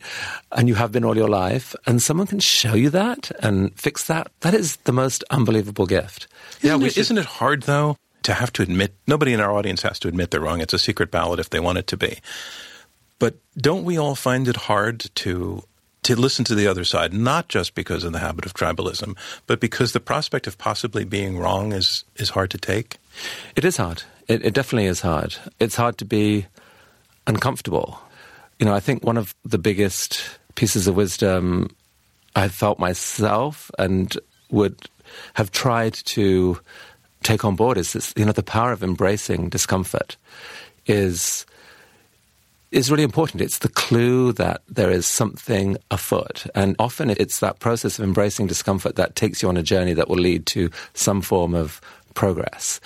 [0.52, 4.08] and you have been all your life and someone can show you that and fix
[4.08, 6.28] that that is the most unbelievable gift
[6.62, 9.52] isn't, yeah, it, should, isn't it hard though to have to admit, nobody in our
[9.52, 10.60] audience has to admit they're wrong.
[10.60, 12.18] It's a secret ballot if they want it to be.
[13.20, 15.64] But don't we all find it hard to
[16.04, 19.60] to listen to the other side, not just because of the habit of tribalism, but
[19.60, 22.98] because the prospect of possibly being wrong is is hard to take?
[23.56, 24.04] It is hard.
[24.28, 25.36] It, it definitely is hard.
[25.60, 26.48] It's hard to be
[27.28, 28.00] uncomfortable.
[28.60, 30.22] You know, I think one of the biggest
[30.56, 31.70] pieces of wisdom
[32.36, 34.18] I felt myself and
[34.52, 34.78] would
[35.36, 36.60] have tried to
[37.24, 40.18] take on board is this, you know the power of embracing discomfort
[40.86, 41.46] is
[42.76, 43.42] is really important.
[43.42, 46.46] It's the clue that there is something afoot.
[46.54, 50.10] And often it's that process of embracing discomfort that takes you on a journey that
[50.10, 51.80] will lead to some form of
[52.16, 52.82] progress.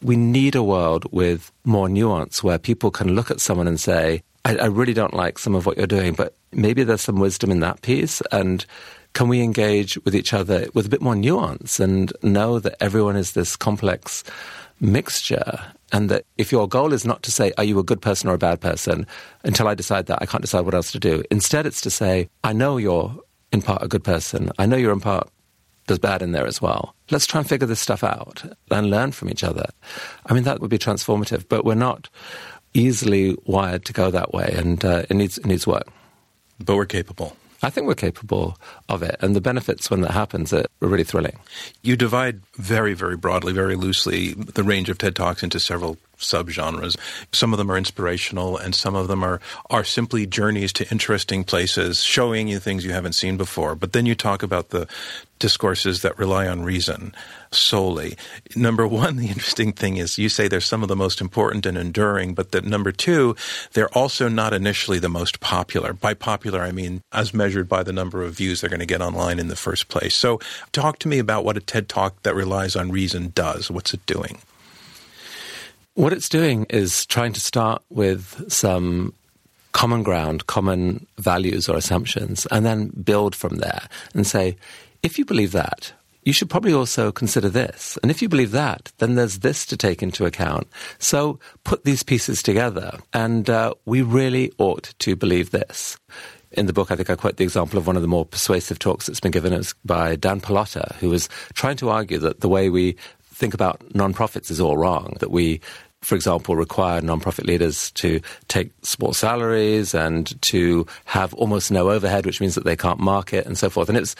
[0.00, 4.22] We need a world with more nuance where people can look at someone and say,
[4.44, 7.50] I, I really don't like some of what you're doing, but maybe there's some wisdom
[7.50, 8.20] in that piece.
[8.30, 8.64] And
[9.14, 13.16] can we engage with each other with a bit more nuance and know that everyone
[13.16, 14.22] is this complex
[14.84, 15.60] mixture
[15.92, 18.34] and that if your goal is not to say are you a good person or
[18.34, 19.06] a bad person?
[19.44, 21.22] until i decide that i can't decide what else to do.
[21.30, 23.14] Instead it's to say i know you're
[23.52, 24.50] in part a good person.
[24.58, 25.28] I know you're in part
[25.86, 26.94] there's bad in there as well.
[27.10, 29.66] Let's try and figure this stuff out and learn from each other.
[30.26, 32.08] I mean that would be transformative but we're not
[32.72, 35.88] easily wired to go that way and uh, it needs it needs work.
[36.58, 38.58] But we're capable I think we're capable
[38.88, 39.16] of it.
[39.20, 41.38] And the benefits when that happens are really thrilling.
[41.82, 46.96] You divide very, very broadly, very loosely, the range of TED Talks into several subgenres.
[47.32, 51.44] Some of them are inspirational, and some of them are are simply journeys to interesting
[51.44, 53.74] places, showing you things you haven't seen before.
[53.74, 54.88] But then you talk about the
[55.38, 57.12] discourses that rely on reason
[57.50, 58.16] solely.
[58.56, 61.76] Number one, the interesting thing is you say they're some of the most important and
[61.76, 63.36] enduring, but that number two,
[63.72, 65.92] they're also not initially the most popular.
[65.92, 69.02] By popular, I mean as measured by the number of views they're going to get
[69.02, 70.14] online in the first place.
[70.14, 70.40] So,
[70.72, 73.70] talk to me about what a TED Talk that relies on reason does.
[73.70, 74.38] What's it doing?
[75.94, 79.14] What it's doing is trying to start with some
[79.70, 83.82] common ground, common values or assumptions, and then build from there
[84.12, 84.56] and say,
[85.04, 85.92] if you believe that,
[86.24, 87.96] you should probably also consider this.
[88.02, 90.66] And if you believe that, then there's this to take into account.
[90.98, 95.96] So put these pieces together, and uh, we really ought to believe this.
[96.50, 98.80] In the book, I think I quote the example of one of the more persuasive
[98.80, 102.40] talks that's been given It was by Dan Pallotta, who was trying to argue that
[102.40, 102.96] the way we
[103.34, 105.60] think about nonprofits is all wrong, that we
[106.04, 112.26] for example, require nonprofit leaders to take small salaries and to have almost no overhead,
[112.26, 113.88] which means that they can't market and so forth.
[113.88, 114.14] And it's,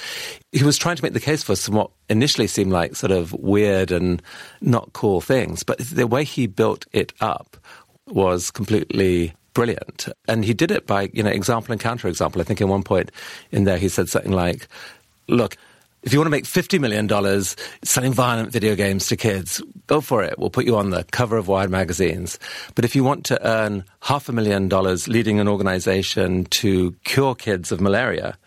[0.50, 3.32] he was trying to make the case for some what initially seemed like sort of
[3.34, 4.22] weird and
[4.60, 5.62] not cool things.
[5.62, 7.56] But the way he built it up
[8.06, 10.08] was completely brilliant.
[10.26, 12.40] And he did it by, you know, example and counterexample.
[12.40, 13.10] I think in one point
[13.52, 14.68] in there he said something like,
[15.28, 15.56] look,
[16.04, 17.08] if you want to make $50 million
[17.82, 20.38] selling violent video games to kids, go for it.
[20.38, 22.38] We'll put you on the cover of Wired magazines.
[22.74, 27.34] But if you want to earn half a million dollars leading an organization to cure
[27.34, 28.38] kids of malaria,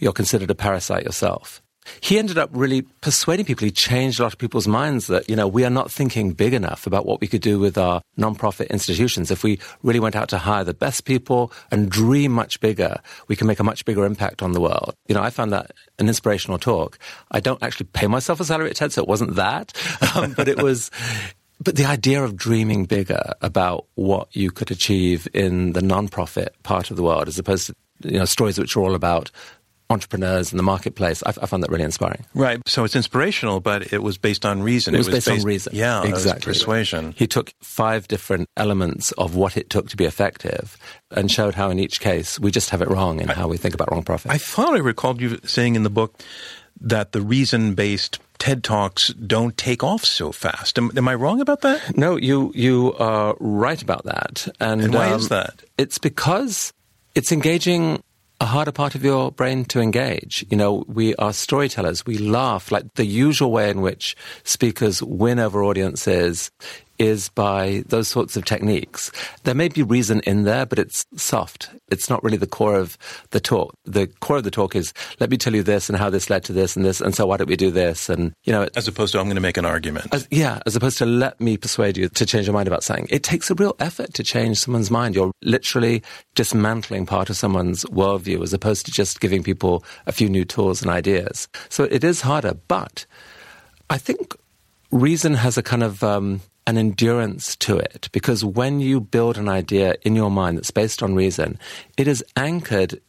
[0.00, 1.62] you're considered a parasite yourself
[2.00, 3.64] he ended up really persuading people.
[3.64, 6.54] He changed a lot of people's minds that, you know, we are not thinking big
[6.54, 9.30] enough about what we could do with our nonprofit institutions.
[9.30, 13.36] If we really went out to hire the best people and dream much bigger, we
[13.36, 14.94] can make a much bigger impact on the world.
[15.08, 16.98] You know, I found that an inspirational talk.
[17.30, 19.72] I don't actually pay myself a salary at TED, so it wasn't that.
[20.14, 20.92] Um, but it was,
[21.60, 26.90] but the idea of dreaming bigger about what you could achieve in the nonprofit part
[26.90, 29.30] of the world as opposed to you know stories which are all about
[29.90, 31.22] entrepreneurs in the marketplace.
[31.26, 32.24] I, I, found that really inspiring.
[32.34, 32.60] Right.
[32.66, 34.94] So it's inspirational, but it was based on reason.
[34.94, 35.72] It was, it was based, based, on reason.
[35.74, 36.52] Yeah, exactly.
[36.52, 37.12] persuasion.
[37.16, 40.76] He took five different elements of what it took to be effective
[41.10, 43.56] and showed how in each case we just have it wrong in I, how we
[43.56, 44.30] think about wrong profit.
[44.30, 46.22] I thought I recalled you saying in the book
[46.80, 50.78] that the reason based TED Talks don't take off so fast.
[50.78, 51.96] Am, am, I wrong about that?
[51.96, 54.48] No, you you are right about that.
[54.60, 55.62] And, and why um, is that?
[55.78, 56.72] It's because
[57.14, 58.02] it's engaging
[58.40, 60.44] a harder part of your brain to engage.
[60.50, 62.04] You know, we are storytellers.
[62.04, 62.72] We laugh.
[62.72, 66.50] Like the usual way in which speakers win over audiences
[66.98, 69.10] is by those sorts of techniques.
[69.42, 71.70] There may be reason in there, but it's soft.
[71.90, 72.96] It's not really the core of
[73.30, 73.74] the talk.
[73.84, 76.44] The core of the talk is, let me tell you this and how this led
[76.44, 78.08] to this and this, and so why don't we do this?
[78.08, 78.68] And, you know.
[78.76, 80.14] As opposed to, I'm going to make an argument.
[80.14, 83.06] As, yeah, as opposed to, let me persuade you to change your mind about something.
[83.10, 85.14] It takes a real effort to change someone's mind.
[85.14, 86.02] You're literally
[86.34, 90.82] dismantling part of someone's worldview as opposed to just giving people a few new tools
[90.82, 91.48] and ideas.
[91.68, 93.06] So it is harder, but
[93.90, 94.34] I think
[94.90, 99.48] reason has a kind of um, an endurance to it because when you build an
[99.48, 101.58] idea in your mind that's based on reason,
[101.96, 103.00] it is anchored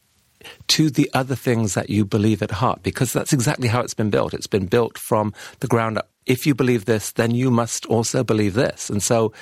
[0.68, 4.10] to the other things that you believe at heart because that's exactly how it's been
[4.10, 4.34] built.
[4.34, 6.08] It's been built from the ground up.
[6.26, 8.90] If you believe this, then you must also believe this.
[8.90, 9.32] And so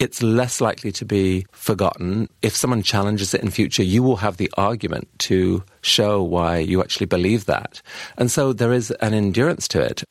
[0.00, 2.28] it's less likely to be forgotten.
[2.42, 6.80] If someone challenges it in future, you will have the argument to show why you
[6.80, 7.80] actually believe that.
[8.18, 10.02] And so there is an endurance to it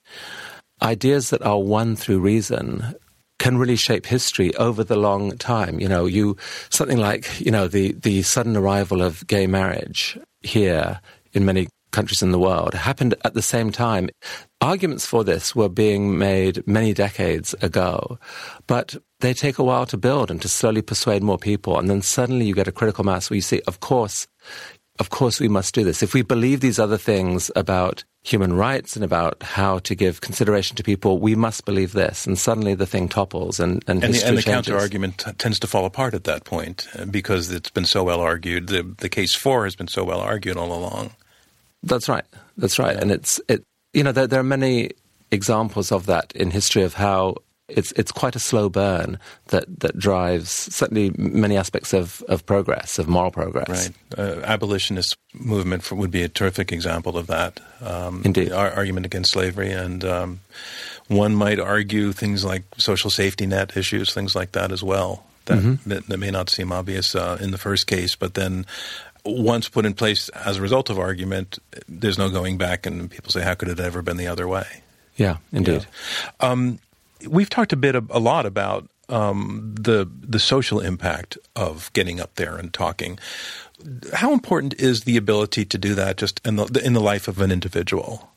[0.82, 2.94] ideas that are won through reason
[3.40, 5.80] can really shape history over the long time.
[5.80, 6.38] You know, you
[6.70, 11.02] something like you know the the sudden arrival of gay marriage here
[11.34, 14.10] in many countries in the world happened at the same time.
[14.60, 18.20] Arguments for this were being made many decades ago,
[18.68, 21.78] but they take a while to build and to slowly persuade more people.
[21.78, 24.28] And then suddenly you get a critical mass where you see, of course,
[25.00, 26.04] of course we must do this.
[26.04, 30.78] If we believe these other things about human rights and about how to give consideration
[30.78, 32.26] to people, we must believe this.
[32.26, 35.32] And suddenly the thing topples and, and, and history the, and the counter argument t-
[35.34, 38.68] tends to fall apart at that point uh, because it's been so well argued.
[38.68, 41.12] The, the case for has been so well argued all along.
[41.84, 42.24] That's right.
[42.58, 42.96] That's right.
[42.96, 44.92] And it's, it, you know, there, there are many
[45.30, 47.36] examples of that in history of how
[47.70, 53.00] it's it's quite a slow burn that that drives certainly many aspects of, of progress,
[53.00, 53.90] of moral progress.
[54.18, 54.20] Right.
[54.20, 57.60] Uh, abolitionist movement for, would be a terrific example of that.
[57.82, 58.52] Um, Indeed.
[58.52, 60.40] Our argument against slavery, and um,
[61.08, 65.26] one might argue things like social safety net issues, things like that as well.
[65.46, 65.90] That mm-hmm.
[65.90, 68.66] that, that, may not seem obvious uh, in the first case, but then
[69.26, 73.32] once put in place as a result of argument, there's no going back, and people
[73.32, 74.84] say, "How could it ever been the other way?"
[75.16, 75.86] Yeah, indeed.
[76.42, 76.50] Yeah.
[76.50, 76.80] Um,
[77.28, 82.36] we've talked a bit a, lot about um, the the social impact of getting up
[82.36, 83.20] there and talking.
[84.14, 87.42] How important is the ability to do that just in the in the life of
[87.42, 88.30] an individual?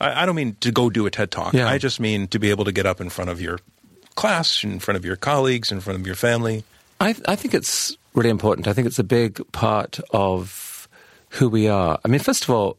[0.00, 1.54] I, I don't mean to go do a TED talk.
[1.54, 1.68] Yeah.
[1.68, 3.58] I just mean to be able to get up in front of your
[4.14, 6.64] class, in front of your colleagues, in front of your family.
[7.00, 8.68] I, I think it's really important.
[8.68, 10.88] I think it's a big part of
[11.30, 11.98] who we are.
[12.04, 12.78] I mean, first of all,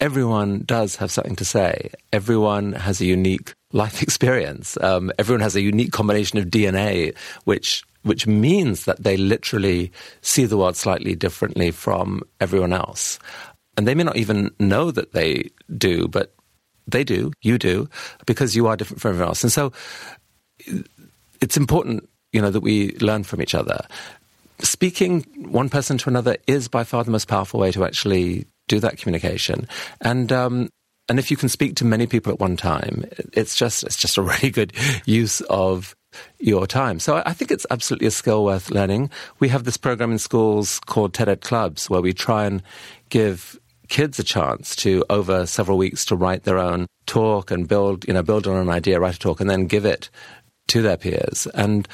[0.00, 1.90] everyone does have something to say.
[2.12, 4.76] Everyone has a unique life experience.
[4.80, 10.46] Um, everyone has a unique combination of DNA, which which means that they literally see
[10.46, 13.18] the world slightly differently from everyone else.
[13.76, 16.34] and they may not even know that they do, but
[16.86, 17.88] they do, you do,
[18.26, 19.42] because you are different from everyone else.
[19.42, 19.72] And so
[21.40, 23.86] it's important, you know, that we learn from each other.
[24.60, 28.80] Speaking one person to another is by far the most powerful way to actually do
[28.80, 29.68] that communication.
[30.00, 30.70] And um,
[31.08, 34.18] and if you can speak to many people at one time, it's just it's just
[34.18, 34.72] a really good
[35.04, 35.94] use of
[36.38, 36.98] your time.
[36.98, 39.10] So I think it's absolutely a skill worth learning.
[39.38, 42.62] We have this program in schools called TED Ed Clubs where we try and
[43.10, 48.06] give kids a chance to over several weeks to write their own talk and build,
[48.08, 50.10] you know, build on an idea, write a talk and then give it
[50.68, 51.46] to their peers.
[51.54, 51.86] And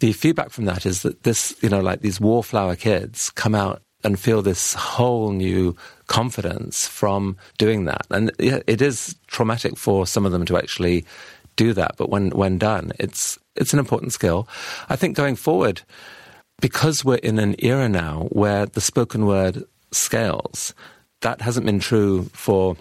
[0.00, 3.82] the feedback from that is that this, you know, like these wallflower kids come out
[4.06, 5.76] and feel this whole new
[6.06, 8.06] confidence from doing that.
[8.08, 11.04] And it is traumatic for some of them to actually
[11.56, 14.46] do that, but when when done, it's it's an important skill.
[14.88, 15.82] I think going forward,
[16.60, 20.72] because we're in an era now where the spoken word scales,
[21.22, 22.76] that hasn't been true for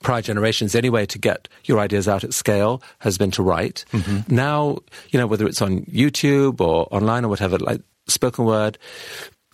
[0.00, 3.84] prior generations anyway to get your ideas out at scale has been to write.
[3.92, 4.32] Mm-hmm.
[4.32, 4.78] Now,
[5.10, 8.78] you know, whether it's on YouTube or online or whatever, like spoken word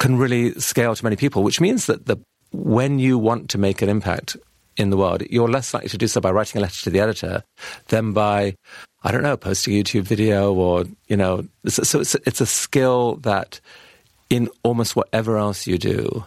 [0.05, 2.19] can really scale to many people, which means that the
[2.53, 4.37] when you want to make an impact
[4.77, 7.01] in the world, you're less likely to do so by writing a letter to the
[7.01, 7.43] editor
[7.89, 8.55] than by,
[9.03, 13.17] I don't know, posting a YouTube video or, you know, so it's, it's a skill
[13.23, 13.61] that
[14.29, 16.25] in almost whatever else you do,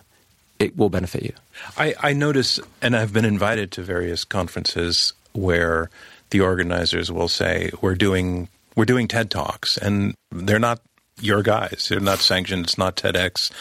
[0.58, 1.34] it will benefit you.
[1.78, 5.92] I, I notice, and I've been invited to various conferences where
[6.32, 10.82] the organizers will say, we're doing, we're doing TED Talks, and they're not
[11.20, 11.88] your guys.
[11.90, 12.66] They're not sanctioned.
[12.66, 13.52] It's not TEDx.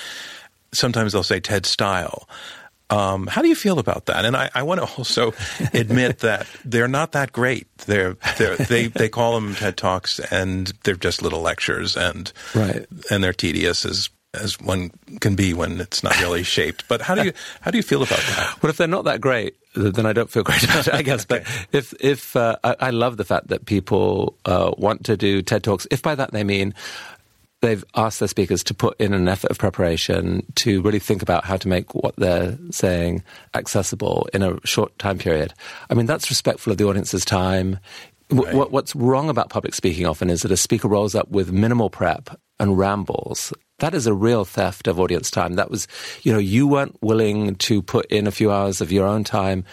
[0.73, 2.29] Sometimes they'll say TED style.
[2.89, 4.25] Um, how do you feel about that?
[4.25, 5.33] And I, I want to also
[5.75, 7.67] admit that they're not that great.
[7.79, 12.87] They're, they're, they they call them TED talks, and they're just little lectures, and right.
[13.11, 14.91] and they're tedious as as one
[15.21, 16.87] can be when it's not really shaped.
[16.89, 18.63] But how do you how do you feel about that?
[18.63, 21.27] Well, if they're not that great, then I don't feel great about it, I guess.
[21.31, 21.45] okay.
[21.45, 25.43] But if if uh, I, I, love the fact that people uh, want to do
[25.43, 26.75] TED talks, if by that they mean
[27.67, 31.45] they've asked their speakers to put in an effort of preparation to really think about
[31.45, 33.23] how to make what they're saying
[33.55, 35.53] accessible in a short time period.
[35.91, 37.79] I mean, that's respectful of the audience's time.
[38.31, 38.47] Right.
[38.47, 41.91] W- what's wrong about public speaking often is that a speaker rolls up with minimal
[41.91, 43.53] prep and rambles.
[43.79, 45.55] That is a real theft of audience time.
[45.55, 45.87] That was,
[46.23, 49.65] you know, you weren't willing to put in a few hours of your own time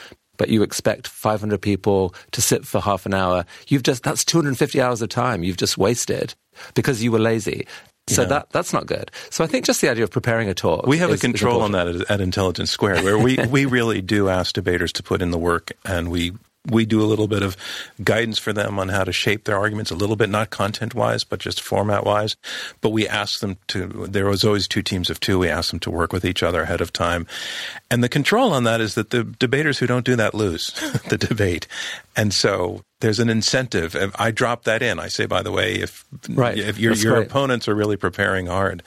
[0.43, 3.45] but you expect 500 people to sit for half an hour.
[3.69, 6.35] You've just, that's 250 hours of time you've just wasted
[6.73, 7.65] because you were lazy.
[8.09, 8.27] So yeah.
[8.27, 9.09] that that's not good.
[9.29, 10.85] So I think just the idea of preparing a talk.
[10.85, 14.01] We have is, a control on that at, at Intelligence Square, where we, we really
[14.01, 16.33] do ask debaters to put in the work, and we
[16.69, 17.57] we do a little bit of
[18.03, 21.23] guidance for them on how to shape their arguments a little bit, not content wise,
[21.23, 22.37] but just format wise.
[22.79, 25.39] But we ask them to, there was always two teams of two.
[25.39, 27.27] We ask them to work with each other ahead of time.
[27.91, 30.71] And the control on that is that the debaters who don't do that lose
[31.09, 31.67] the debate.
[32.15, 33.95] And so there's an incentive.
[34.15, 34.99] I drop that in.
[34.99, 36.57] I say, by the way, if, right.
[36.57, 38.83] if your, your opponents are really preparing hard,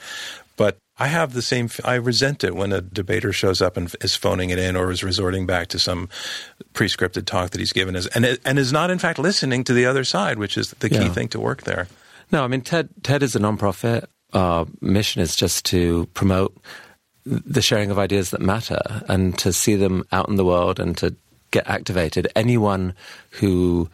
[0.57, 1.69] but I have the same.
[1.85, 5.03] I resent it when a debater shows up and is phoning it in, or is
[5.03, 6.09] resorting back to some
[6.73, 9.85] prescripted talk that he's given, us, and and is not in fact listening to the
[9.85, 11.13] other side, which is the key yeah.
[11.13, 11.87] thing to work there.
[12.31, 12.89] No, I mean TED.
[13.03, 14.05] TED is a nonprofit.
[14.33, 16.57] Our mission is just to promote
[17.25, 20.97] the sharing of ideas that matter and to see them out in the world and
[20.97, 21.15] to
[21.51, 22.27] get activated.
[22.35, 22.93] Anyone
[23.31, 23.89] who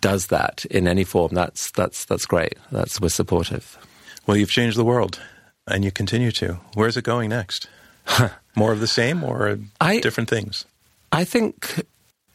[0.00, 2.58] does that in any form, that's that's that's great.
[2.70, 3.78] That's we're supportive.
[4.26, 5.20] Well, you've changed the world
[5.66, 6.58] and you continue to.
[6.74, 7.68] Where's it going next?
[8.56, 10.64] More of the same or I, different things?
[11.12, 11.84] I think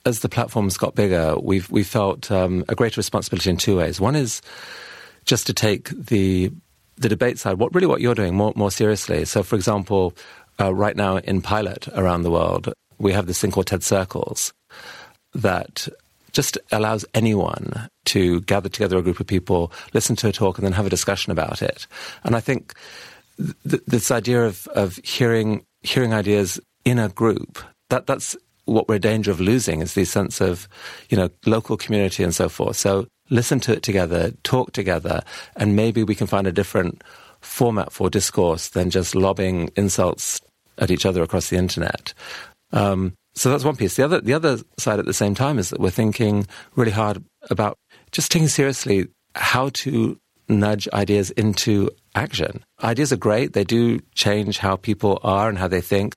[0.06, 4.02] as the platforms got bigger, we've we felt um, a greater responsibility in two ways.
[4.02, 4.42] One is
[5.26, 6.52] just to take the
[6.98, 9.26] the debate side, what really what you're doing more more seriously.
[9.26, 10.14] So, for example,
[10.60, 14.54] uh, right now in pilot around the world, we have this thing called TED Circles
[15.34, 15.88] that
[16.32, 20.66] just allows anyone to gather together a group of people, listen to a talk, and
[20.66, 21.88] then have a discussion about it.
[22.24, 22.74] And I think
[23.68, 27.60] th- this idea of, of hearing hearing ideas in a group
[27.90, 28.36] that that's
[28.66, 30.68] what we're in danger of losing is the sense of
[31.10, 32.76] you know local community and so forth.
[32.76, 35.22] So listen to it together, talk together,
[35.56, 37.04] and maybe we can find a different
[37.42, 40.42] format for discourse than just lobbing insults
[40.78, 42.14] at each other across the internet.
[42.72, 43.96] Um, so that's one piece.
[43.96, 47.24] The other, the other side at the same time is that we're thinking really hard
[47.50, 47.78] about
[48.12, 50.20] just taking seriously how to
[50.50, 52.64] nudge ideas into action.
[52.84, 53.54] Ideas are great.
[53.54, 56.14] They do change how people are and how they think.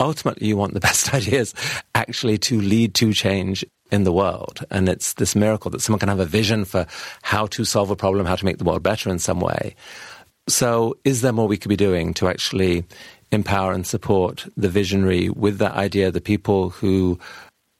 [0.00, 1.54] Ultimately, you want the best ideas
[1.94, 4.64] actually to lead to change in the world.
[4.70, 6.86] And it's this miracle that someone can have a vision for
[7.22, 9.74] how to solve a problem, how to make the world better in some way.
[10.48, 12.84] So, is there more we could be doing to actually
[13.30, 17.18] empower and support the visionary with that idea, the people who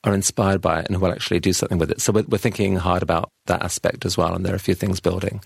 [0.04, 2.00] are inspired by it and will actually do something with it.
[2.00, 4.74] So we're, we're thinking hard about that aspect as well, and there are a few
[4.74, 5.42] things building.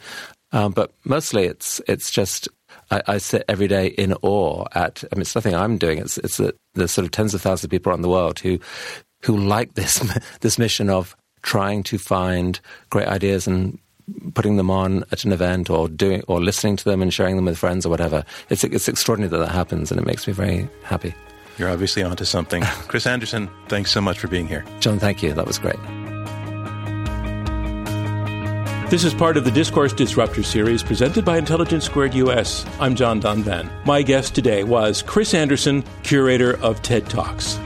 [0.52, 2.48] Um, but mostly, it's it's just
[2.90, 5.02] I, I, sit every day in awe at.
[5.10, 5.98] I mean, it's nothing I'm doing.
[5.98, 8.58] It's it's the, the sort of tens of thousands of people around the world who
[9.22, 9.98] who like this
[10.40, 13.78] this mission of trying to find great ideas and
[14.34, 17.46] putting them on at an event or doing or listening to them and sharing them
[17.46, 18.22] with friends or whatever.
[18.50, 21.14] It's it's extraordinary that that happens, and it makes me very happy.
[21.58, 22.62] You're obviously onto something.
[22.88, 24.64] Chris Anderson, thanks so much for being here.
[24.80, 25.32] John, thank you.
[25.32, 25.78] That was great.
[28.90, 32.66] This is part of the Discourse Disruptor series presented by Intelligence Squared US.
[32.78, 33.70] I'm John Donvan.
[33.86, 37.56] My guest today was Chris Anderson, curator of TED Talks.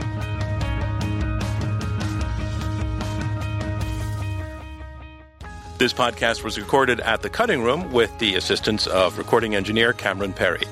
[5.79, 10.31] This podcast was recorded at the Cutting Room with the assistance of recording engineer Cameron
[10.31, 10.63] Perry.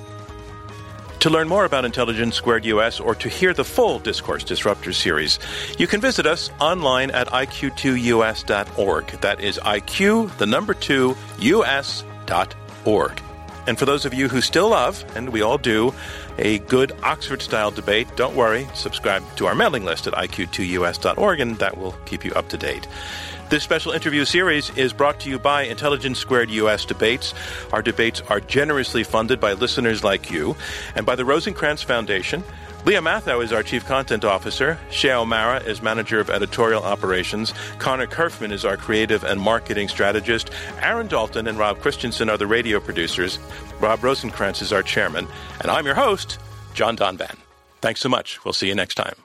[1.26, 5.40] To learn more about Intelligence Squared US or to hear the full Discourse Disruptors series,
[5.80, 9.08] you can visit us online at iq2us.org.
[9.22, 13.22] That is IQ, the number 2, us.org.
[13.66, 15.96] And for those of you who still love, and we all do,
[16.38, 21.58] a good Oxford style debate, don't worry, subscribe to our mailing list at iq2us.org, and
[21.58, 22.88] that will keep you up to date.
[23.48, 27.36] This special interview series is brought to you by Intelligence Squared US Debates.
[27.72, 30.56] Our debates are generously funded by listeners like you
[30.96, 32.44] and by the Rosenkranz Foundation.
[32.86, 34.80] Lia Matthow is our Chief Content Officer.
[34.90, 37.54] Shea O'Mara is Manager of Editorial Operations.
[37.78, 40.50] Connor Kerfman is our Creative and Marketing Strategist.
[40.82, 43.38] Aaron Dalton and Rob Christensen are the radio producers.
[43.80, 45.28] Rob Rosenkranz is our Chairman.
[45.62, 46.40] And I'm your host,
[46.74, 47.38] John Donvan.
[47.82, 48.44] Thanks so much.
[48.44, 49.25] We'll see you next time.